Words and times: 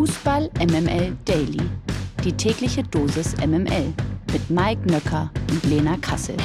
Fußball 0.00 0.48
MML 0.58 1.14
Daily. 1.26 1.60
Die 2.24 2.32
tägliche 2.32 2.82
Dosis 2.82 3.36
MML 3.36 3.92
mit 4.32 4.48
Mike 4.48 4.90
Nöcker 4.90 5.30
und 5.50 5.62
Lena 5.64 5.98
Kassel. 5.98 6.38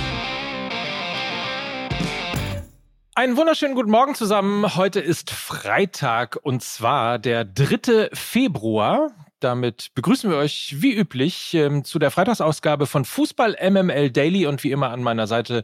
Einen 3.16 3.38
wunderschönen 3.38 3.76
guten 3.76 3.92
Morgen 3.92 4.14
zusammen. 4.14 4.76
Heute 4.76 5.00
ist 5.00 5.32
Freitag 5.32 6.38
und 6.44 6.64
zwar 6.64 7.18
der 7.18 7.46
3. 7.46 8.10
Februar. 8.12 9.12
Damit 9.40 9.94
begrüßen 9.96 10.30
wir 10.30 10.36
euch 10.36 10.76
wie 10.80 10.94
üblich 10.94 11.54
ähm, 11.54 11.86
zu 11.86 11.98
der 11.98 12.12
Freitagsausgabe 12.12 12.88
von 12.88 13.06
Fußball 13.06 13.56
MML 13.72 14.12
Daily 14.12 14.48
und 14.48 14.66
wie 14.66 14.72
immer 14.72 14.90
an 14.90 15.02
meiner 15.02 15.28
Seite 15.28 15.64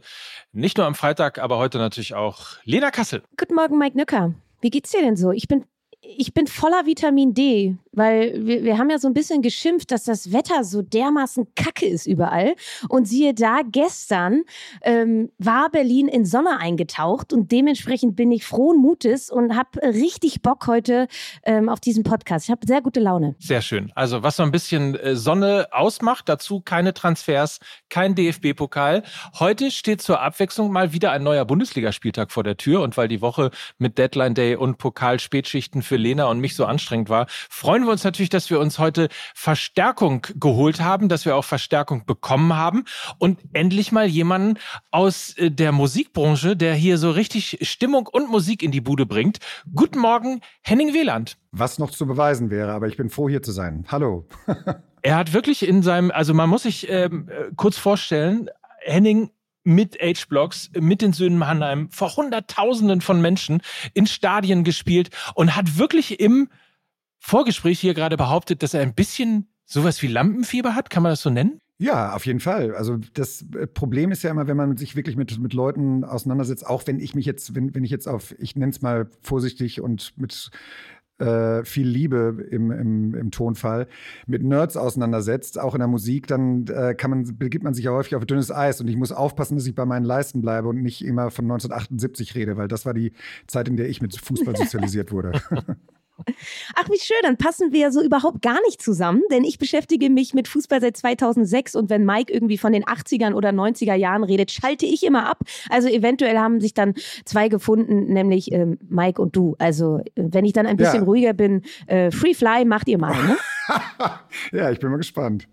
nicht 0.52 0.78
nur 0.78 0.86
am 0.86 0.94
Freitag, 0.94 1.38
aber 1.38 1.58
heute 1.58 1.76
natürlich 1.76 2.14
auch 2.14 2.56
Lena 2.64 2.90
Kassel. 2.90 3.22
Guten 3.36 3.54
Morgen, 3.54 3.76
Mike 3.76 3.98
Nöcker. 3.98 4.32
Wie 4.62 4.70
geht's 4.70 4.92
dir 4.92 5.02
denn 5.02 5.16
so? 5.16 5.32
Ich 5.32 5.46
bin 5.46 5.66
ich 6.04 6.34
bin 6.34 6.48
voller 6.48 6.84
Vitamin 6.84 7.32
D, 7.32 7.76
weil 7.92 8.46
wir, 8.46 8.64
wir 8.64 8.78
haben 8.78 8.90
ja 8.90 8.98
so 8.98 9.06
ein 9.06 9.14
bisschen 9.14 9.40
geschimpft, 9.40 9.92
dass 9.92 10.04
das 10.04 10.32
Wetter 10.32 10.64
so 10.64 10.82
dermaßen 10.82 11.46
kacke 11.54 11.86
ist 11.86 12.06
überall. 12.06 12.54
Und 12.88 13.06
siehe 13.06 13.34
da, 13.34 13.60
gestern 13.64 14.42
ähm, 14.82 15.30
war 15.38 15.70
Berlin 15.70 16.08
in 16.08 16.24
Sonne 16.24 16.58
eingetaucht 16.58 17.32
und 17.32 17.52
dementsprechend 17.52 18.16
bin 18.16 18.32
ich 18.32 18.44
frohen 18.44 18.78
Mutes 18.78 19.30
und 19.30 19.56
habe 19.56 19.80
richtig 19.82 20.42
Bock 20.42 20.66
heute 20.66 21.06
ähm, 21.44 21.68
auf 21.68 21.78
diesen 21.78 22.02
Podcast. 22.02 22.46
Ich 22.46 22.50
habe 22.50 22.66
sehr 22.66 22.82
gute 22.82 22.98
Laune. 22.98 23.36
Sehr 23.38 23.62
schön. 23.62 23.92
Also 23.94 24.24
was 24.24 24.36
so 24.36 24.42
ein 24.42 24.50
bisschen 24.50 24.96
äh, 24.96 25.14
Sonne 25.14 25.68
ausmacht, 25.70 26.28
dazu 26.28 26.60
keine 26.60 26.94
Transfers, 26.94 27.60
kein 27.88 28.16
DFB-Pokal. 28.16 29.04
Heute 29.38 29.70
steht 29.70 30.02
zur 30.02 30.20
Abwechslung 30.20 30.72
mal 30.72 30.92
wieder 30.92 31.12
ein 31.12 31.22
neuer 31.22 31.44
Bundesligaspieltag 31.44 32.32
vor 32.32 32.42
der 32.42 32.56
Tür 32.56 32.80
und 32.80 32.96
weil 32.96 33.06
die 33.06 33.20
Woche 33.20 33.52
mit 33.78 33.98
Deadline 33.98 34.34
Day 34.34 34.56
und 34.56 34.78
Pokalspätschichten 34.78 35.82
für 35.82 35.91
Lena 35.96 36.26
und 36.26 36.40
mich 36.40 36.54
so 36.54 36.64
anstrengend 36.64 37.08
war, 37.08 37.26
freuen 37.28 37.84
wir 37.84 37.92
uns 37.92 38.04
natürlich, 38.04 38.30
dass 38.30 38.50
wir 38.50 38.60
uns 38.60 38.78
heute 38.78 39.08
Verstärkung 39.34 40.26
geholt 40.36 40.80
haben, 40.80 41.08
dass 41.08 41.24
wir 41.24 41.36
auch 41.36 41.44
Verstärkung 41.44 42.04
bekommen 42.06 42.56
haben 42.56 42.84
und 43.18 43.40
endlich 43.52 43.92
mal 43.92 44.06
jemanden 44.06 44.58
aus 44.90 45.36
äh, 45.36 45.50
der 45.50 45.72
Musikbranche, 45.72 46.56
der 46.56 46.74
hier 46.74 46.98
so 46.98 47.10
richtig 47.10 47.58
Stimmung 47.62 48.06
und 48.06 48.30
Musik 48.30 48.62
in 48.62 48.70
die 48.70 48.80
Bude 48.80 49.06
bringt. 49.06 49.38
Guten 49.74 49.98
Morgen, 49.98 50.40
Henning 50.62 50.94
Wieland. 50.94 51.36
Was 51.50 51.78
noch 51.78 51.90
zu 51.90 52.06
beweisen 52.06 52.50
wäre, 52.50 52.72
aber 52.72 52.88
ich 52.88 52.96
bin 52.96 53.10
froh, 53.10 53.28
hier 53.28 53.42
zu 53.42 53.52
sein. 53.52 53.84
Hallo. 53.88 54.26
er 55.02 55.16
hat 55.16 55.32
wirklich 55.32 55.66
in 55.66 55.82
seinem, 55.82 56.10
also 56.10 56.34
man 56.34 56.48
muss 56.48 56.62
sich 56.62 56.88
ähm, 56.88 57.28
kurz 57.56 57.76
vorstellen, 57.76 58.48
Henning 58.84 59.30
mit 59.64 59.98
H-Blocks, 60.00 60.70
mit 60.78 61.02
den 61.02 61.12
Söhnen 61.12 61.38
Mannheim, 61.38 61.88
vor 61.90 62.16
Hunderttausenden 62.16 63.00
von 63.00 63.20
Menschen 63.20 63.62
in 63.94 64.06
Stadien 64.06 64.64
gespielt 64.64 65.10
und 65.34 65.56
hat 65.56 65.78
wirklich 65.78 66.20
im 66.20 66.48
Vorgespräch 67.18 67.78
hier 67.78 67.94
gerade 67.94 68.16
behauptet, 68.16 68.62
dass 68.62 68.74
er 68.74 68.82
ein 68.82 68.94
bisschen 68.94 69.48
sowas 69.64 70.02
wie 70.02 70.08
Lampenfieber 70.08 70.74
hat. 70.74 70.90
Kann 70.90 71.02
man 71.02 71.10
das 71.10 71.22
so 71.22 71.30
nennen? 71.30 71.58
Ja, 71.78 72.14
auf 72.14 72.26
jeden 72.26 72.40
Fall. 72.40 72.74
Also 72.76 72.98
das 73.14 73.44
äh, 73.58 73.66
Problem 73.66 74.12
ist 74.12 74.22
ja 74.22 74.30
immer, 74.30 74.46
wenn 74.46 74.56
man 74.56 74.76
sich 74.76 74.94
wirklich 74.94 75.16
mit, 75.16 75.38
mit 75.40 75.52
Leuten 75.52 76.04
auseinandersetzt, 76.04 76.64
auch 76.64 76.86
wenn 76.86 77.00
ich 77.00 77.14
mich 77.14 77.26
jetzt, 77.26 77.56
wenn, 77.56 77.74
wenn 77.74 77.82
ich 77.82 77.90
jetzt 77.90 78.06
auf, 78.06 78.34
ich 78.38 78.54
nenne 78.54 78.70
es 78.70 78.82
mal 78.82 79.08
vorsichtig 79.20 79.80
und 79.80 80.12
mit 80.16 80.50
äh, 81.22 81.64
viel 81.64 81.86
Liebe 81.86 82.46
im, 82.50 82.70
im, 82.70 83.14
im, 83.14 83.30
Tonfall 83.30 83.86
mit 84.26 84.42
Nerds 84.42 84.76
auseinandersetzt, 84.76 85.58
auch 85.58 85.74
in 85.74 85.78
der 85.78 85.88
Musik, 85.88 86.26
dann 86.26 86.66
äh, 86.66 86.94
kann 86.94 87.10
man, 87.10 87.38
begibt 87.38 87.62
man 87.64 87.74
sich 87.74 87.84
ja 87.84 87.92
häufig 87.92 88.16
auf 88.16 88.26
dünnes 88.26 88.50
Eis. 88.50 88.80
Und 88.80 88.88
ich 88.88 88.96
muss 88.96 89.12
aufpassen, 89.12 89.56
dass 89.56 89.66
ich 89.66 89.74
bei 89.74 89.86
meinen 89.86 90.04
Leisten 90.04 90.42
bleibe 90.42 90.68
und 90.68 90.82
nicht 90.82 91.04
immer 91.04 91.30
von 91.30 91.44
1978 91.44 92.34
rede, 92.34 92.56
weil 92.56 92.68
das 92.68 92.84
war 92.84 92.94
die 92.94 93.12
Zeit, 93.46 93.68
in 93.68 93.76
der 93.76 93.88
ich 93.88 94.02
mit 94.02 94.16
Fußball 94.16 94.56
sozialisiert 94.62 95.12
wurde. 95.12 95.32
Ach, 96.74 96.88
wie 96.88 96.98
schön, 96.98 97.16
dann 97.22 97.36
passen 97.36 97.72
wir 97.72 97.80
ja 97.80 97.90
so 97.90 98.02
überhaupt 98.02 98.42
gar 98.42 98.60
nicht 98.66 98.80
zusammen, 98.80 99.22
denn 99.30 99.44
ich 99.44 99.58
beschäftige 99.58 100.10
mich 100.10 100.34
mit 100.34 100.48
Fußball 100.48 100.80
seit 100.80 100.96
2006 100.96 101.74
und 101.74 101.90
wenn 101.90 102.04
Mike 102.04 102.32
irgendwie 102.32 102.58
von 102.58 102.72
den 102.72 102.84
80ern 102.84 103.34
oder 103.34 103.50
90er 103.50 103.94
Jahren 103.94 104.24
redet, 104.24 104.50
schalte 104.50 104.86
ich 104.86 105.04
immer 105.04 105.28
ab. 105.28 105.40
Also 105.70 105.88
eventuell 105.88 106.38
haben 106.38 106.60
sich 106.60 106.74
dann 106.74 106.94
zwei 107.24 107.48
gefunden, 107.48 108.12
nämlich 108.12 108.52
ähm, 108.52 108.78
Mike 108.88 109.20
und 109.20 109.36
du. 109.36 109.56
Also 109.58 110.00
wenn 110.14 110.44
ich 110.44 110.52
dann 110.52 110.66
ein 110.66 110.76
bisschen 110.76 111.00
ja. 111.00 111.04
ruhiger 111.04 111.32
bin, 111.32 111.62
äh, 111.86 112.10
Free 112.10 112.34
Fly 112.34 112.64
macht 112.64 112.88
ihr 112.88 112.98
mal, 112.98 113.14
ne? 113.14 113.36
ja, 114.52 114.70
ich 114.70 114.78
bin 114.78 114.90
mal 114.90 114.98
gespannt. 114.98 115.48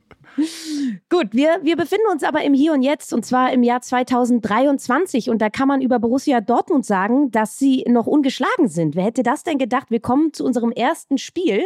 Gut, 1.09 1.27
wir, 1.31 1.59
wir 1.63 1.75
befinden 1.75 2.05
uns 2.11 2.23
aber 2.23 2.43
im 2.43 2.53
Hier 2.53 2.73
und 2.73 2.81
Jetzt 2.81 3.13
und 3.13 3.25
zwar 3.25 3.51
im 3.51 3.63
Jahr 3.63 3.81
2023 3.81 5.29
und 5.29 5.41
da 5.41 5.49
kann 5.49 5.67
man 5.67 5.81
über 5.81 5.99
Borussia 5.99 6.39
Dortmund 6.41 6.85
sagen, 6.85 7.31
dass 7.31 7.57
sie 7.57 7.83
noch 7.87 8.07
ungeschlagen 8.07 8.67
sind. 8.67 8.95
Wer 8.95 9.05
hätte 9.05 9.23
das 9.23 9.43
denn 9.43 9.57
gedacht? 9.57 9.89
Wir 9.89 9.99
kommen 9.99 10.33
zu 10.33 10.45
unserem 10.45 10.71
ersten 10.71 11.17
Spiel 11.17 11.63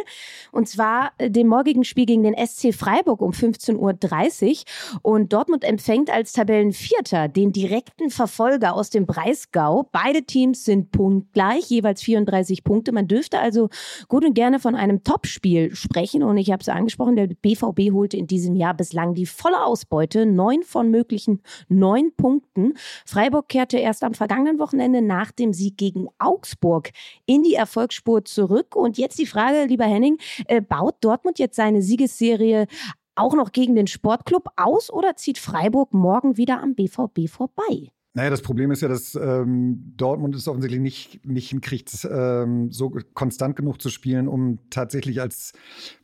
und 0.52 0.68
zwar 0.68 1.12
äh, 1.18 1.30
dem 1.30 1.48
morgigen 1.48 1.84
Spiel 1.84 2.06
gegen 2.06 2.24
den 2.24 2.36
SC 2.36 2.74
Freiburg 2.74 3.22
um 3.22 3.32
15.30 3.32 3.76
Uhr 3.82 5.02
und 5.02 5.34
Dortmund 5.34 5.64
empfängt 5.64 6.10
als 6.10 6.34
Tabellenvierter 6.34 7.28
den 7.28 7.52
direkten 7.52 8.10
Verfolger 8.10 8.74
aus 8.76 8.90
dem 8.90 9.06
Breisgau. 9.06 9.88
Beide 9.92 10.24
Teams 10.24 10.66
sind 10.66 10.92
punktgleich, 10.92 11.70
jeweils 11.70 12.02
34 12.02 12.64
Punkte. 12.64 12.92
Man 12.92 13.08
dürfte 13.08 13.40
also 13.40 13.70
gut 14.08 14.26
und 14.26 14.34
gerne 14.34 14.60
von 14.60 14.76
einem 14.76 15.04
Topspiel 15.04 15.76
sprechen 15.76 16.24
und 16.24 16.38
ich 16.38 16.52
habe 16.52 16.62
es 16.62 16.70
angesprochen, 16.70 17.16
der 17.16 17.28
BVB 17.28 17.92
holte 17.92 18.18
in 18.18 18.28
diesem 18.28 18.53
Jahr 18.56 18.64
Jahr 18.64 18.74
bislang 18.74 19.14
die 19.14 19.26
volle 19.26 19.64
Ausbeute, 19.64 20.26
neun 20.26 20.64
von 20.64 20.90
möglichen 20.90 21.42
neun 21.68 22.14
Punkten. 22.16 22.74
Freiburg 23.06 23.50
kehrte 23.50 23.78
erst 23.78 24.04
am 24.04 24.14
vergangenen 24.14 24.60
Wochenende 24.60 25.02
nach 25.02 25.32
dem 25.32 25.54
Sieg 25.54 25.78
gegen 25.78 26.08
Augsburg 26.18 26.92
in 27.26 27.44
die 27.44 27.56
Erfolgsspur 27.56 28.26
zurück. 28.26 28.76
Und 28.76 28.98
jetzt 28.98 29.20
die 29.20 29.26
Frage, 29.26 29.66
lieber 29.66 29.86
Henning, 29.86 30.18
äh, 30.48 30.62
baut 30.62 30.96
Dortmund 31.02 31.40
jetzt 31.40 31.56
seine 31.56 31.82
Siegesserie 31.82 32.68
auch 33.16 33.36
noch 33.36 33.52
gegen 33.52 33.76
den 33.76 33.88
Sportclub 33.88 34.48
aus 34.56 34.92
oder 34.92 35.16
zieht 35.16 35.38
Freiburg 35.38 35.94
morgen 35.94 36.38
wieder 36.38 36.62
am 36.62 36.74
BVB 36.74 37.30
vorbei? 37.30 37.92
Naja, 38.16 38.30
das 38.30 38.44
Problem 38.44 38.70
ist 38.70 38.82
ja, 38.82 38.88
dass 38.88 39.16
ähm, 39.16 39.94
Dortmund 39.98 40.36
es 40.36 40.48
offensichtlich 40.48 40.82
nicht, 40.82 41.26
nicht 41.26 41.50
hinkriegt, 41.50 42.08
ähm, 42.12 42.72
so 42.72 42.96
konstant 43.16 43.56
genug 43.56 43.82
zu 43.82 43.90
spielen, 43.90 44.28
um 44.28 44.60
tatsächlich 44.70 45.20
als 45.20 45.54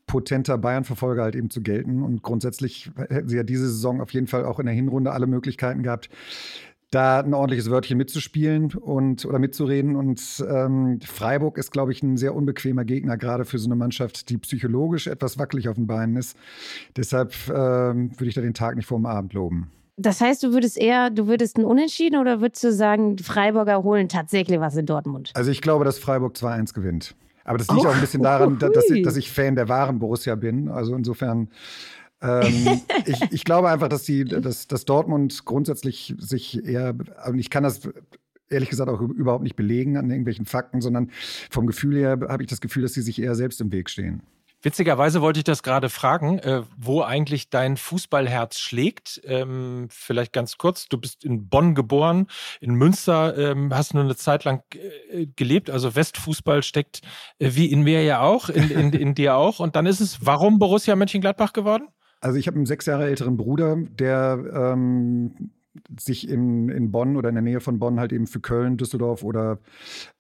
potenter 0.10 0.58
Bayern-Verfolger 0.58 1.22
halt 1.22 1.36
eben 1.36 1.52
zu 1.52 1.62
gelten. 1.62 2.02
Und 2.02 2.24
grundsätzlich 2.24 2.92
hätten 2.98 3.30
sie 3.30 3.38
ja 3.38 3.44
diese 3.44 3.68
Saison 3.68 4.02
auf 4.02 4.12
jeden 4.12 4.28
Fall 4.28 4.44
auch 4.44 4.60
in 4.60 4.66
der 4.66 4.74
Hinrunde 4.74 5.12
alle 5.12 5.28
Möglichkeiten 5.28 5.84
gehabt, 5.84 6.10
da 6.90 7.20
ein 7.20 7.36
ordentliches 7.36 7.70
Wörtchen 7.70 7.96
mitzuspielen 8.00 8.74
und 8.74 9.24
oder 9.24 9.38
mitzureden. 9.38 9.96
Und 9.96 10.44
ähm, 10.50 11.00
Freiburg 11.06 11.60
ist, 11.60 11.72
glaube 11.72 11.92
ich, 11.92 12.02
ein 12.02 12.18
sehr 12.18 12.36
unbequemer 12.36 12.86
Gegner, 12.86 13.18
gerade 13.18 13.46
für 13.46 13.60
so 13.60 13.68
eine 13.68 13.76
Mannschaft, 13.76 14.30
die 14.30 14.40
psychologisch 14.40 15.06
etwas 15.06 15.38
wackelig 15.38 15.70
auf 15.70 15.76
den 15.76 15.86
Beinen 15.86 16.18
ist. 16.18 16.36
Deshalb 16.98 17.36
ähm, 17.48 18.12
würde 18.18 18.28
ich 18.28 18.34
da 18.34 18.42
den 18.42 18.56
Tag 18.56 18.76
nicht 18.76 18.88
vor 18.88 18.98
dem 18.98 19.06
Abend 19.06 19.34
loben. 19.34 19.70
Das 19.96 20.22
heißt, 20.22 20.42
du 20.42 20.54
würdest 20.54 20.80
eher, 20.80 21.12
du 21.12 21.28
würdest 21.28 21.58
ein 21.58 21.66
Unentschieden 21.66 22.20
oder 22.20 22.42
würdest 22.42 22.64
du 22.64 22.74
sagen, 22.74 23.20
Freiburger 23.20 23.84
holen 23.84 24.10
tatsächlich 24.10 24.60
was 24.60 24.76
in 24.76 24.88
Dortmund? 24.88 25.32
Also 25.36 25.52
ich 25.52 25.62
glaube, 25.62 25.86
dass 25.86 26.00
Freiburg 26.00 26.36
2-1 26.36 26.74
gewinnt. 26.74 27.16
Aber 27.44 27.58
das 27.58 27.68
liegt 27.70 27.82
oh, 27.82 27.88
auch 27.88 27.94
ein 27.94 28.02
bisschen 28.02 28.24
daran, 28.24 28.60
dass 28.60 28.90
ich, 28.90 29.04
dass 29.04 29.16
ich 29.16 29.32
Fan 29.32 29.56
der 29.56 29.70
wahren 29.70 30.00
Borussia 30.00 30.36
bin. 30.36 30.70
Also 30.70 30.96
insofern 30.96 31.50
ähm, 32.22 32.82
ich, 33.06 33.22
ich, 33.32 33.44
glaube 33.44 33.70
einfach, 33.70 33.88
dass, 33.88 34.04
die, 34.04 34.26
dass, 34.26 34.68
dass 34.68 34.86
Dortmund 34.86 35.46
grundsätzlich 35.46 36.16
sich 36.18 36.64
eher, 36.66 36.96
und 37.28 37.40
ich 37.40 37.50
kann 37.50 37.64
das 37.64 37.82
ehrlich 38.50 38.70
gesagt 38.70 38.90
auch 38.90 39.02
überhaupt 39.02 39.44
nicht 39.44 39.56
belegen 39.56 39.98
an 39.98 40.10
irgendwelchen 40.10 40.46
Fakten, 40.46 40.82
sondern 40.82 41.12
vom 41.50 41.68
Gefühl 41.68 41.98
her 41.98 42.20
habe 42.28 42.44
ich 42.44 42.50
das 42.50 42.62
Gefühl, 42.62 42.84
dass 42.84 42.94
sie 42.94 43.02
sich 43.02 43.22
eher 43.22 43.36
selbst 43.36 43.62
im 43.62 43.72
Weg 43.72 43.90
stehen. 43.90 44.24
Witzigerweise 44.62 45.22
wollte 45.22 45.40
ich 45.40 45.46
das 45.46 45.64
gerade 45.64 45.90
fragen, 45.90 46.40
äh, 46.40 46.64
wo 46.78 47.02
eigentlich 47.02 47.50
dein 47.50 47.78
Fußballherz 47.78 48.60
schlägt. 48.60 49.22
Ähm, 49.24 49.88
vielleicht 49.90 50.34
ganz 50.34 50.58
kurz, 50.58 50.88
du 50.90 50.98
bist 50.98 51.24
in 51.24 51.48
Bonn 51.48 51.76
geboren, 51.76 52.28
in 52.60 52.74
Münster 52.74 53.38
ähm, 53.38 53.74
hast 53.74 53.94
nur 53.94 54.04
eine 54.04 54.18
Zeit 54.18 54.44
lang 54.44 54.64
äh, 54.74 55.28
gelebt, 55.36 55.70
also 55.70 55.96
Westfußball 55.96 56.64
steckt 56.64 57.02
äh, 57.40 57.52
wie 57.54 57.72
in 57.72 57.84
mir 57.84 58.04
ja 58.04 58.22
auch, 58.22 58.50
in, 58.50 58.70
in, 58.70 58.92
in 58.92 59.16
dir 59.16 59.36
auch. 59.36 59.60
Und 59.60 59.76
dann 59.76 59.86
ist 59.86 60.02
es, 60.02 60.26
warum 60.26 60.60
Borussia 60.60 60.96
Mönchengladbach 60.96 61.54
geworden? 61.54 61.88
Also 62.22 62.38
ich 62.38 62.48
habe 62.48 62.58
einen 62.58 62.66
sechs 62.66 62.86
Jahre 62.86 63.06
älteren 63.06 63.38
Bruder, 63.38 63.78
der 63.78 64.74
ähm, 64.74 65.52
sich 66.00 66.30
in, 66.30 66.70
in 66.70 66.92
Bonn 66.92 67.16
oder 67.16 67.30
in 67.30 67.36
der 67.36 67.42
Nähe 67.42 67.60
von 67.60 67.80
Bonn 67.80 68.00
halt 68.00 68.14
eben 68.14 68.28
für 68.28 68.40
Köln, 68.40 68.78
Düsseldorf 68.78 69.24
oder 69.24 69.60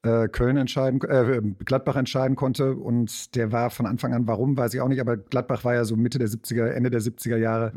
äh, 0.03 0.27
Köln 0.27 0.57
entscheiden, 0.57 1.01
äh, 1.01 1.41
Gladbach 1.65 1.95
entscheiden 1.95 2.35
konnte. 2.35 2.75
Und 2.75 3.35
der 3.35 3.51
war 3.51 3.69
von 3.69 3.85
Anfang 3.85 4.13
an, 4.13 4.27
warum, 4.27 4.57
weiß 4.57 4.73
ich 4.73 4.81
auch 4.81 4.87
nicht, 4.87 5.01
aber 5.01 5.17
Gladbach 5.17 5.63
war 5.63 5.73
ja 5.73 5.85
so 5.85 5.95
Mitte 5.95 6.19
der 6.19 6.27
70er, 6.27 6.67
Ende 6.67 6.89
der 6.89 7.01
70er 7.01 7.37
Jahre 7.37 7.73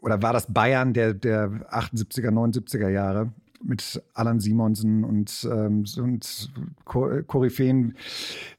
oder 0.00 0.22
war 0.22 0.32
das 0.32 0.52
Bayern 0.52 0.92
der, 0.92 1.14
der 1.14 1.50
78er, 1.72 2.30
79er 2.30 2.88
Jahre 2.88 3.32
mit 3.62 4.02
Alan 4.14 4.40
Simonsen 4.40 5.04
und, 5.04 5.48
ähm, 5.50 5.84
und 5.96 6.52
Koryphäen, 6.84 7.96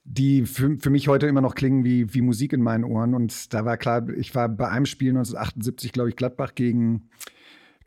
die 0.04 0.46
für, 0.46 0.78
für 0.78 0.90
mich 0.90 1.08
heute 1.08 1.28
immer 1.28 1.42
noch 1.42 1.56
klingen 1.56 1.84
wie, 1.84 2.14
wie 2.14 2.22
Musik 2.22 2.54
in 2.54 2.62
meinen 2.62 2.84
Ohren. 2.84 3.14
Und 3.14 3.54
da 3.54 3.66
war 3.66 3.78
klar, 3.78 4.10
ich 4.10 4.36
war 4.36 4.50
bei 4.50 4.70
einem 4.70 4.86
Spiel 4.86 5.12
1978, 5.12 5.92
glaube 5.92 6.10
ich, 6.10 6.16
Gladbach 6.16 6.56
gegen 6.56 7.10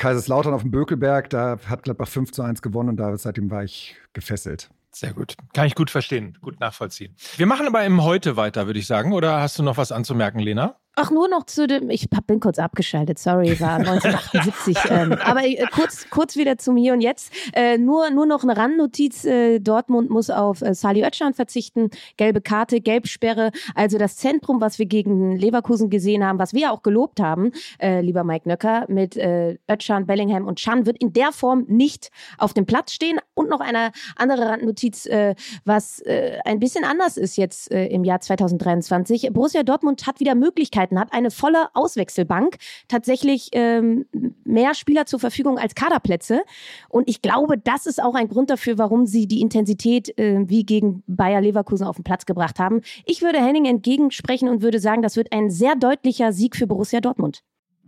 Kaiserslautern 0.01 0.55
auf 0.55 0.63
dem 0.63 0.71
Bökelberg, 0.71 1.29
da 1.31 1.59
hat 1.67 1.83
Gladbach 1.83 2.09
5 2.09 2.33
zu 2.33 2.43
1 2.43 2.63
gewonnen 2.63 2.89
und 2.89 2.97
da 2.97 3.17
seitdem 3.19 3.51
war 3.51 3.63
ich 3.63 3.97
gefesselt. 4.15 4.71
Sehr 4.93 5.13
gut. 5.13 5.37
Kann 5.53 5.67
ich 5.67 5.75
gut 5.75 5.91
verstehen, 5.91 6.37
gut 6.41 6.59
nachvollziehen. 6.59 7.15
Wir 7.37 7.47
machen 7.47 7.67
aber 7.67 7.85
im 7.85 8.03
Heute 8.03 8.37
weiter, 8.37 8.67
würde 8.67 8.81
ich 8.81 8.87
sagen. 8.87 9.13
Oder 9.13 9.41
hast 9.41 9.59
du 9.59 9.63
noch 9.63 9.77
was 9.77 9.93
anzumerken, 9.93 10.41
Lena? 10.41 10.77
Ach, 10.97 11.13
nur 11.13 11.29
noch 11.29 11.47
zu 11.47 11.69
dem, 11.69 11.89
ich 11.89 12.11
bin 12.27 12.41
kurz 12.41 12.59
abgeschaltet, 12.59 13.19
sorry, 13.19 13.59
war 13.61 13.75
1978. 13.77 14.77
ähm, 14.91 15.13
aber 15.25 15.45
äh, 15.45 15.65
kurz, 15.73 16.11
kurz 16.11 16.37
wieder 16.37 16.59
zum 16.59 16.77
Hier 16.77 16.93
und 16.93 17.01
Jetzt. 17.01 17.33
Äh, 17.53 17.79
nur, 17.79 18.11
nur 18.11 18.27
noch 18.27 18.43
eine 18.43 18.57
Randnotiz, 18.57 19.25
äh, 19.25 19.61
Dortmund 19.61 20.11
muss 20.11 20.31
auf 20.31 20.63
äh, 20.63 20.75
Sali 20.75 21.05
Oetschan 21.05 21.33
verzichten, 21.33 21.91
gelbe 22.17 22.41
Karte, 22.41 22.81
Gelbsperre, 22.81 23.53
also 23.77 23.99
das 23.99 24.17
Zentrum, 24.17 24.61
was 24.61 24.81
wir 24.81 24.87
gegen 24.87 25.37
Leverkusen 25.37 25.91
gesehen 25.91 26.25
haben, 26.25 26.41
was 26.41 26.55
wir 26.55 26.73
auch 26.73 26.83
gelobt 26.83 27.21
haben, 27.21 27.53
äh, 27.79 28.01
lieber 28.01 28.25
Mike 28.25 28.49
Nöcker, 28.49 28.87
mit 28.89 29.17
äh, 29.17 29.59
Oetschan, 29.69 30.07
Bellingham 30.07 30.47
und 30.47 30.59
Chan, 30.59 30.87
wird 30.87 30.99
in 31.01 31.13
der 31.13 31.31
Form 31.31 31.67
nicht 31.69 32.11
auf 32.37 32.53
dem 32.53 32.67
Platz 32.67 32.93
stehen. 32.93 33.19
Und 33.35 33.49
noch 33.49 33.61
eine 33.61 33.93
andere 34.17 34.49
Randnotiz, 34.49 35.07
äh, 35.07 35.35
was 35.65 36.01
äh, 36.01 36.39
ein 36.45 36.59
bisschen 36.59 36.85
anders 36.85 37.17
ist 37.17 37.37
jetzt 37.37 37.69
im 37.69 38.05
Jahr 38.05 38.21
2023. 38.21 39.31
Borussia 39.33 39.63
Dortmund 39.63 40.07
hat 40.07 40.21
wieder 40.21 40.35
Möglichkeiten 40.35 40.80
Möglichkeiten 40.81 40.99
hat, 40.99 41.13
eine 41.13 41.31
volle 41.31 41.69
Auswechselbank, 41.75 42.57
tatsächlich 42.89 43.51
ähm, 43.53 44.07
mehr 44.45 44.75
Spieler 44.75 45.07
zur 45.07 45.21
Verfügung 45.21 45.59
als 45.59 45.75
Kaderplätze. 45.75 46.43
Und 46.89 47.09
ich 47.09 47.23
glaube, 47.23 47.59
das 47.59 47.87
ist 47.87 48.03
auch 48.03 48.15
ein 48.15 48.29
Grund 48.29 48.51
dafür, 48.51 48.79
warum 48.79 49.07
sie 49.07 49.27
die 49.27 49.41
Intensität 49.41 50.17
äh, 50.19 50.41
wie 50.49 50.65
gegen 50.65 51.03
Bayer 51.07 51.41
Leverkusen 51.41 51.87
auf 51.87 51.97
den 51.97 52.05
Platz 52.05 52.27
gebracht 52.27 52.59
haben. 52.59 52.81
Ich 53.05 53.23
würde 53.23 53.39
Henning 53.39 53.67
entgegensprechen 53.67 54.49
und 54.49 54.63
würde 54.63 54.81
sagen, 54.81 55.03
das 55.03 55.17
wird 55.17 55.33
ein 55.33 55.51
sehr 55.51 55.77
deutlicher 55.77 56.33
Sieg 56.33 56.57
für 56.57 56.67
Borussia 56.67 57.01
Dortmund. 57.01 57.43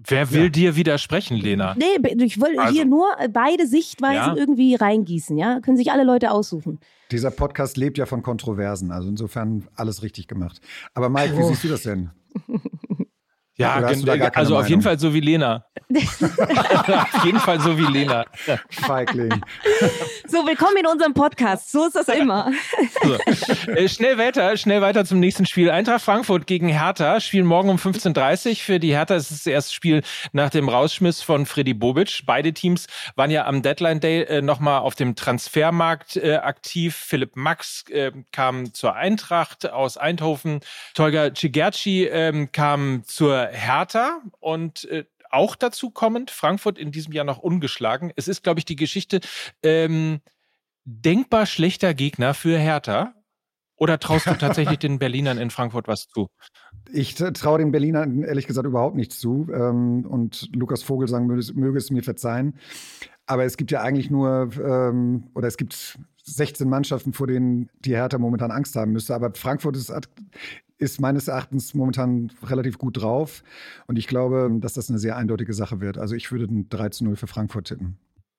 Wer 0.07 0.31
will 0.31 0.45
ja. 0.45 0.49
dir 0.49 0.77
widersprechen, 0.77 1.37
Lena? 1.37 1.75
Nee, 1.77 2.25
ich 2.25 2.41
will 2.41 2.59
also. 2.59 2.75
hier 2.75 2.85
nur 2.85 3.07
beide 3.31 3.67
Sichtweisen 3.67 4.35
ja? 4.35 4.37
irgendwie 4.37 4.75
reingießen, 4.75 5.37
ja? 5.37 5.61
Können 5.61 5.77
sich 5.77 5.93
alle 5.93 6.05
Leute 6.05 6.31
aussuchen. 6.31 6.81
Dieser 7.11 7.31
Podcast 7.31 7.77
lebt 7.77 7.99
ja 7.99 8.07
von 8.07 8.23
Kontroversen, 8.23 8.91
also 8.91 9.09
insofern 9.09 9.69
alles 9.75 10.03
richtig 10.03 10.29
gemacht. 10.29 10.61
Aber 10.95 11.09
Mike, 11.09 11.35
oh. 11.35 11.39
wie 11.39 11.45
siehst 11.45 11.65
du 11.65 11.69
das 11.69 11.83
denn? 11.83 12.11
Ja, 13.57 13.75
also 13.75 14.57
auf 14.57 14.69
jeden 14.69 14.81
Fall 14.81 14.99
so 14.99 15.13
wie 15.13 15.21
Lena. 15.21 15.67
auf 15.95 17.25
jeden 17.25 17.39
Fall 17.39 17.61
so 17.61 17.77
wie 17.77 17.85
Lena. 17.85 18.25
Feigling. 18.71 19.43
So, 20.27 20.47
willkommen 20.47 20.79
in 20.79 20.87
unserem 20.87 21.13
Podcast. 21.13 21.71
So 21.71 21.87
ist 21.87 21.95
das 21.95 22.09
immer. 22.09 22.51
So. 23.03 23.19
Äh, 23.73 23.89
schnell 23.89 24.17
weiter, 24.17 24.57
schnell 24.57 24.81
weiter 24.81 25.05
zum 25.05 25.21
nächsten 25.21 25.45
Spiel. 25.45 25.71
Eintracht 25.71 26.01
Frankfurt 26.01 26.47
gegen 26.47 26.69
Hertha. 26.69 27.21
Spiel 27.21 27.45
morgen 27.45 27.69
um 27.69 27.77
15.30 27.77 28.49
Uhr. 28.49 28.57
Für 28.57 28.81
die 28.81 28.93
Hertha 28.93 29.17
ist 29.17 29.31
es 29.31 29.39
das 29.39 29.47
erste 29.47 29.75
Spiel 29.75 30.03
nach 30.33 30.49
dem 30.49 30.71
Rausschmiss 30.71 31.21
von 31.21 31.45
Freddy 31.45 31.75
Bobic. 31.75 32.23
Beide 32.25 32.55
Teams 32.55 32.87
waren 33.17 33.31
ja 33.31 33.45
am 33.45 33.61
Deadline 33.61 34.01
Day 34.01 34.23
äh, 34.23 34.41
nochmal 34.41 34.81
auf 34.81 34.95
dem 34.95 35.15
Transfermarkt 35.15 36.17
äh, 36.17 36.37
aktiv. 36.37 36.97
Philipp 36.97 37.37
Max 37.37 37.85
äh, 37.91 38.13
kam 38.33 38.73
zur 38.73 38.95
Eintracht 38.95 39.71
aus 39.71 39.99
Eindhoven. 39.99 40.61
Tolga 40.95 41.35
Cigerci 41.35 42.07
äh, 42.07 42.47
kam 42.51 43.03
zur 43.05 43.42
Hertha 43.47 44.21
und 44.41 44.85
äh, 44.85 45.05
auch 45.31 45.57
dazu 45.57 45.91
kommend, 45.91 46.31
Frankfurt 46.31 46.79
in 46.79 46.93
diesem 46.93 47.13
Jahr 47.13 47.25
noch 47.25 47.39
ungeschlagen. 47.39 48.13
Es 48.17 48.29
ist, 48.29 48.43
glaube 48.43 48.61
ich, 48.61 48.65
die 48.65 48.77
Geschichte 48.77 49.21
ähm, 49.63 50.21
denkbar 50.85 51.47
schlechter 51.47 51.95
Gegner 51.95 52.35
für 52.35 52.59
Hertha. 52.59 53.15
Oder 53.77 53.99
traust 53.99 54.27
du 54.27 54.35
tatsächlich 54.35 54.79
den 54.79 54.99
Berlinern 54.99 55.39
in 55.39 55.51
Frankfurt 55.51 55.89
was 55.89 56.07
zu? 56.07 56.29
Ich 56.93 57.15
traue 57.15 57.59
den 57.59 57.73
Berlinern 57.73 58.23
ehrlich 58.23 58.47
gesagt 58.47 58.67
überhaupt 58.67 58.95
nichts 58.95 59.19
zu. 59.19 59.49
Ähm, 59.53 60.07
und 60.07 60.49
Lukas 60.55 60.83
Vogelsang 60.83 61.27
möge, 61.27 61.53
möge 61.55 61.79
es 61.79 61.91
mir 61.91 62.03
verzeihen. 62.03 62.59
Aber 63.27 63.45
es 63.45 63.57
gibt 63.57 63.71
ja 63.71 63.81
eigentlich 63.81 64.11
nur, 64.11 64.51
ähm, 64.63 65.31
oder 65.35 65.49
es 65.49 65.57
gibt 65.57 65.99
16 66.25 66.69
Mannschaften, 66.69 67.13
vor 67.13 67.27
denen 67.27 67.71
die 67.81 67.97
Hertha 67.97 68.19
momentan 68.19 68.51
Angst 68.51 68.77
haben 68.77 68.93
müsste. 68.93 69.15
Aber 69.15 69.33
Frankfurt 69.35 69.77
ist, 69.77 69.91
ist 70.83 71.01
meines 71.01 71.29
Erachtens 71.29 71.75
momentan 71.75 72.31
relativ 72.43 72.77
gut 72.77 73.01
drauf. 73.01 73.43
Und 73.87 73.99
ich 73.99 74.09
glaube, 74.09 74.51
dass 74.61 74.75
das 74.75 74.91
eine 74.91 74.99
sehr 74.99 75.17
eindeutige 75.17 75.55
Sache 75.55 75.81
wird. 75.81 75.97
Also 75.97 76.15
ich 76.15 76.31
würde 76.33 76.45
ein 76.45 76.69
3 76.69 76.89
zu 76.91 77.05
0 77.05 77.17
für 77.17 77.29
Frankfurt 77.29 77.69
tippen. 77.69 77.97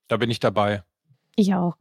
Da 0.10 0.18
bin 0.18 0.30
ich 0.30 0.40
dabei. 0.40 0.84
Ich 1.36 1.54
auch. 1.56 1.78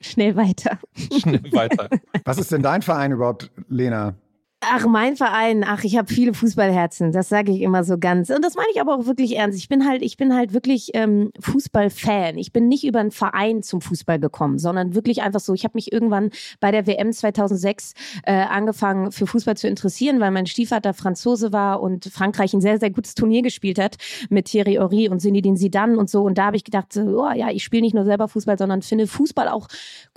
Schnell 0.00 0.34
weiter. 0.36 0.78
Schnell 0.96 1.44
weiter. 1.52 1.88
Was 2.24 2.38
ist 2.38 2.50
denn 2.50 2.62
dein 2.62 2.82
Verein 2.82 3.12
überhaupt, 3.12 3.50
Lena? 3.68 4.14
Ach, 4.64 4.86
mein 4.86 5.16
Verein, 5.16 5.64
ach, 5.66 5.82
ich 5.82 5.96
habe 5.96 6.12
viele 6.12 6.34
Fußballherzen, 6.34 7.10
das 7.10 7.28
sage 7.28 7.50
ich 7.50 7.62
immer 7.62 7.82
so 7.82 7.98
ganz. 7.98 8.30
Und 8.30 8.44
das 8.44 8.54
meine 8.54 8.68
ich 8.72 8.80
aber 8.80 8.94
auch 8.94 9.06
wirklich 9.06 9.36
ernst. 9.36 9.58
Ich 9.58 9.68
bin 9.68 9.88
halt, 9.88 10.02
ich 10.02 10.16
bin 10.16 10.32
halt 10.36 10.52
wirklich 10.52 10.92
ähm, 10.94 11.32
Fußballfan. 11.40 12.38
Ich 12.38 12.52
bin 12.52 12.68
nicht 12.68 12.84
über 12.84 13.00
einen 13.00 13.10
Verein 13.10 13.64
zum 13.64 13.80
Fußball 13.80 14.20
gekommen, 14.20 14.60
sondern 14.60 14.94
wirklich 14.94 15.20
einfach 15.22 15.40
so. 15.40 15.52
Ich 15.52 15.64
habe 15.64 15.72
mich 15.74 15.92
irgendwann 15.92 16.30
bei 16.60 16.70
der 16.70 16.86
WM 16.86 17.12
2006 17.12 17.94
äh, 18.22 18.32
angefangen 18.32 19.10
für 19.10 19.26
Fußball 19.26 19.56
zu 19.56 19.66
interessieren, 19.66 20.20
weil 20.20 20.30
mein 20.30 20.46
Stiefvater 20.46 20.94
Franzose 20.94 21.52
war 21.52 21.82
und 21.82 22.04
Frankreich 22.04 22.54
ein 22.54 22.60
sehr, 22.60 22.78
sehr 22.78 22.90
gutes 22.90 23.16
Turnier 23.16 23.42
gespielt 23.42 23.80
hat 23.80 23.96
mit 24.30 24.44
Thierry 24.44 24.74
Henry 24.74 25.08
und 25.08 25.18
Zinedine 25.18 25.56
Zidane 25.56 25.98
und 25.98 26.08
so. 26.08 26.22
Und 26.22 26.38
da 26.38 26.46
habe 26.46 26.56
ich 26.56 26.62
gedacht, 26.62 26.96
oh 26.96 27.30
ja, 27.34 27.50
ich 27.50 27.64
spiele 27.64 27.82
nicht 27.82 27.94
nur 27.94 28.04
selber 28.04 28.28
Fußball, 28.28 28.56
sondern 28.56 28.82
finde 28.82 29.08
Fußball 29.08 29.48
auch 29.48 29.66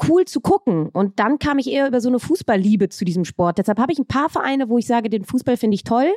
cool 0.07 0.25
zu 0.25 0.39
gucken. 0.39 0.89
Und 0.89 1.19
dann 1.19 1.39
kam 1.39 1.57
ich 1.57 1.71
eher 1.71 1.87
über 1.87 1.99
so 1.99 2.09
eine 2.09 2.19
Fußballliebe 2.19 2.89
zu 2.89 3.05
diesem 3.05 3.25
Sport. 3.25 3.57
Deshalb 3.57 3.79
habe 3.79 3.91
ich 3.91 3.97
ein 3.97 4.05
paar 4.05 4.29
Vereine, 4.35 4.67
wo 4.67 4.77
ich 4.77 4.85
sage, 4.85 5.09
den 5.09 5.23
Fußball 5.23 5.55
finde 5.55 5.75
ich 5.75 5.83
toll. 5.83 6.13